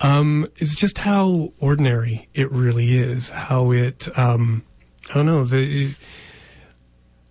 [0.00, 3.28] Um, it's just how ordinary it really is.
[3.30, 4.62] How it, um,
[5.10, 5.44] I don't know.
[5.44, 5.94] The,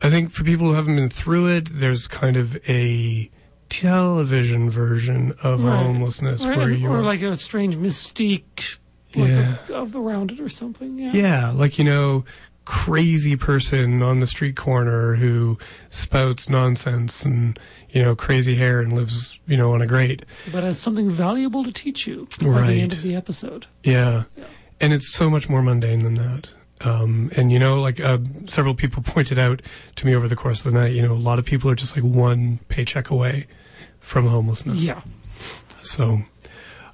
[0.02, 3.30] I think for people who haven't been through it, there's kind of a
[3.70, 5.76] television version of Right.
[5.84, 8.78] homelessness Right, where you or like a strange mystique
[9.16, 9.54] like, Yeah.
[9.70, 10.98] of, of around it or something.
[11.00, 11.12] Yeah.
[11.14, 12.24] Yeah, like you know,
[12.66, 15.58] crazy person on the street corner who
[15.90, 17.60] spouts nonsense and
[17.94, 20.24] you know crazy hair and lives you know on a grate.
[20.52, 22.68] But has something valuable to teach you Right.
[22.68, 23.68] the end of the episode.
[23.84, 24.24] Yeah.
[24.82, 26.50] and it's so much more mundane than that.
[26.82, 28.18] Um, and you know, like uh,
[28.48, 29.62] several people pointed out
[29.96, 31.76] to me over the course of the night, you know, a lot of people are
[31.76, 33.48] just like one paycheck away
[34.02, 34.84] from homelessness.
[34.84, 35.02] Yeah.
[35.82, 36.24] So,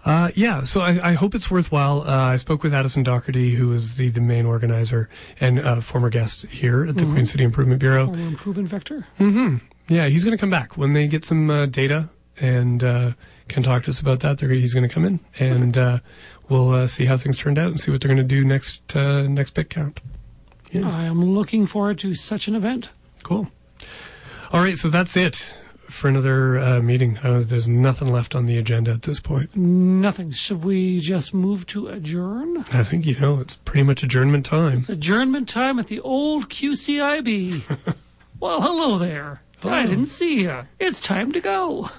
[0.05, 2.01] uh, yeah, so I, I hope it's worthwhile.
[2.01, 6.09] Uh, I spoke with Addison Doherty, who is the, the main organizer and uh, former
[6.09, 7.13] guest here at the Mhm.
[7.13, 8.05] Queen City Improvement Bureau.
[8.07, 9.07] Former improvement vector.
[9.17, 9.57] hmm
[9.89, 12.09] Yeah, he's going to come back when they get some uh, data
[12.39, 13.11] and uh,
[13.47, 14.37] can talk to us about that.
[14.37, 15.99] They're, he's going to come in and uh,
[16.47, 18.95] we'll uh, see how things turned out and see what they're going to do next
[18.95, 19.99] uh, next bit count.
[20.73, 22.89] I am looking forward to such an event.
[23.23, 23.49] Cool.
[24.51, 25.55] All right, so that's it
[25.89, 27.17] for another uh, meeting.
[27.23, 29.55] There's nothing left on the agenda at this point.
[29.55, 30.29] Nothing.
[30.31, 32.63] Should we just move to adjourn?
[32.71, 34.77] I think you know it's pretty much adjournment time.
[34.77, 37.63] It's adjournment time at the old QCIB.
[38.39, 39.41] well, hello there.
[39.63, 40.65] I didn't see you.
[40.79, 41.89] It's time to go.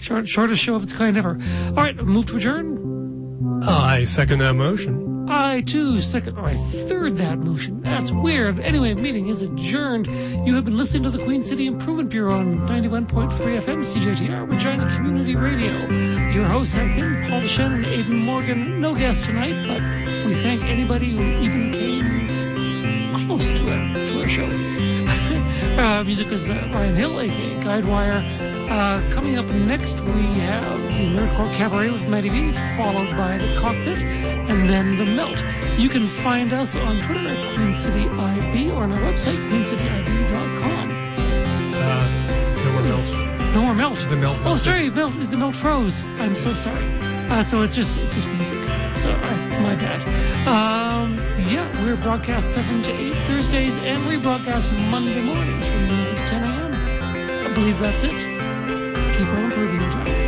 [0.00, 1.38] Short, shortest show of its kind ever.
[1.68, 3.62] All right, move to adjourn.
[3.64, 5.28] I second that motion.
[5.28, 7.80] I too second or I third that motion.
[7.80, 8.58] That's weird.
[8.58, 10.06] Anyway, meeting is adjourned.
[10.46, 14.92] You have been listening to the Queen City Improvement Bureau on 91.3 FM CJTR Regina
[14.94, 15.88] Community Radio.
[16.32, 18.80] Your hosts have been Paul and Aidan Morgan.
[18.80, 24.28] No guest tonight, but we thank anybody who even came close to a to our
[24.28, 24.91] show.
[25.82, 28.70] Uh, music is uh, Ryan Hill, aka Guidewire.
[28.70, 33.54] Uh, coming up next, we have the Nerdcore Cabaret with Maddie V, followed by the
[33.58, 35.42] Cockpit, and then the Melt.
[35.78, 40.90] You can find us on Twitter at Queen City IB or on our website, queencityib.com.
[41.74, 43.10] Uh, no more melt.
[43.54, 44.06] No more Melt.
[44.08, 44.38] The melt.
[44.44, 45.12] Oh, sorry, Melt.
[45.30, 46.02] The Melt froze.
[46.20, 46.86] I'm so sorry.
[47.28, 48.58] Uh, so it's just it's just music.
[48.98, 50.00] So I, my bad.
[50.46, 51.01] Um,
[51.52, 56.44] yeah, we're broadcast seven to eight Thursdays and rebroadcast Monday mornings from 9 to 10
[56.44, 57.46] a.m.
[57.46, 58.10] I believe that's it.
[58.10, 60.21] Keep on improving, John.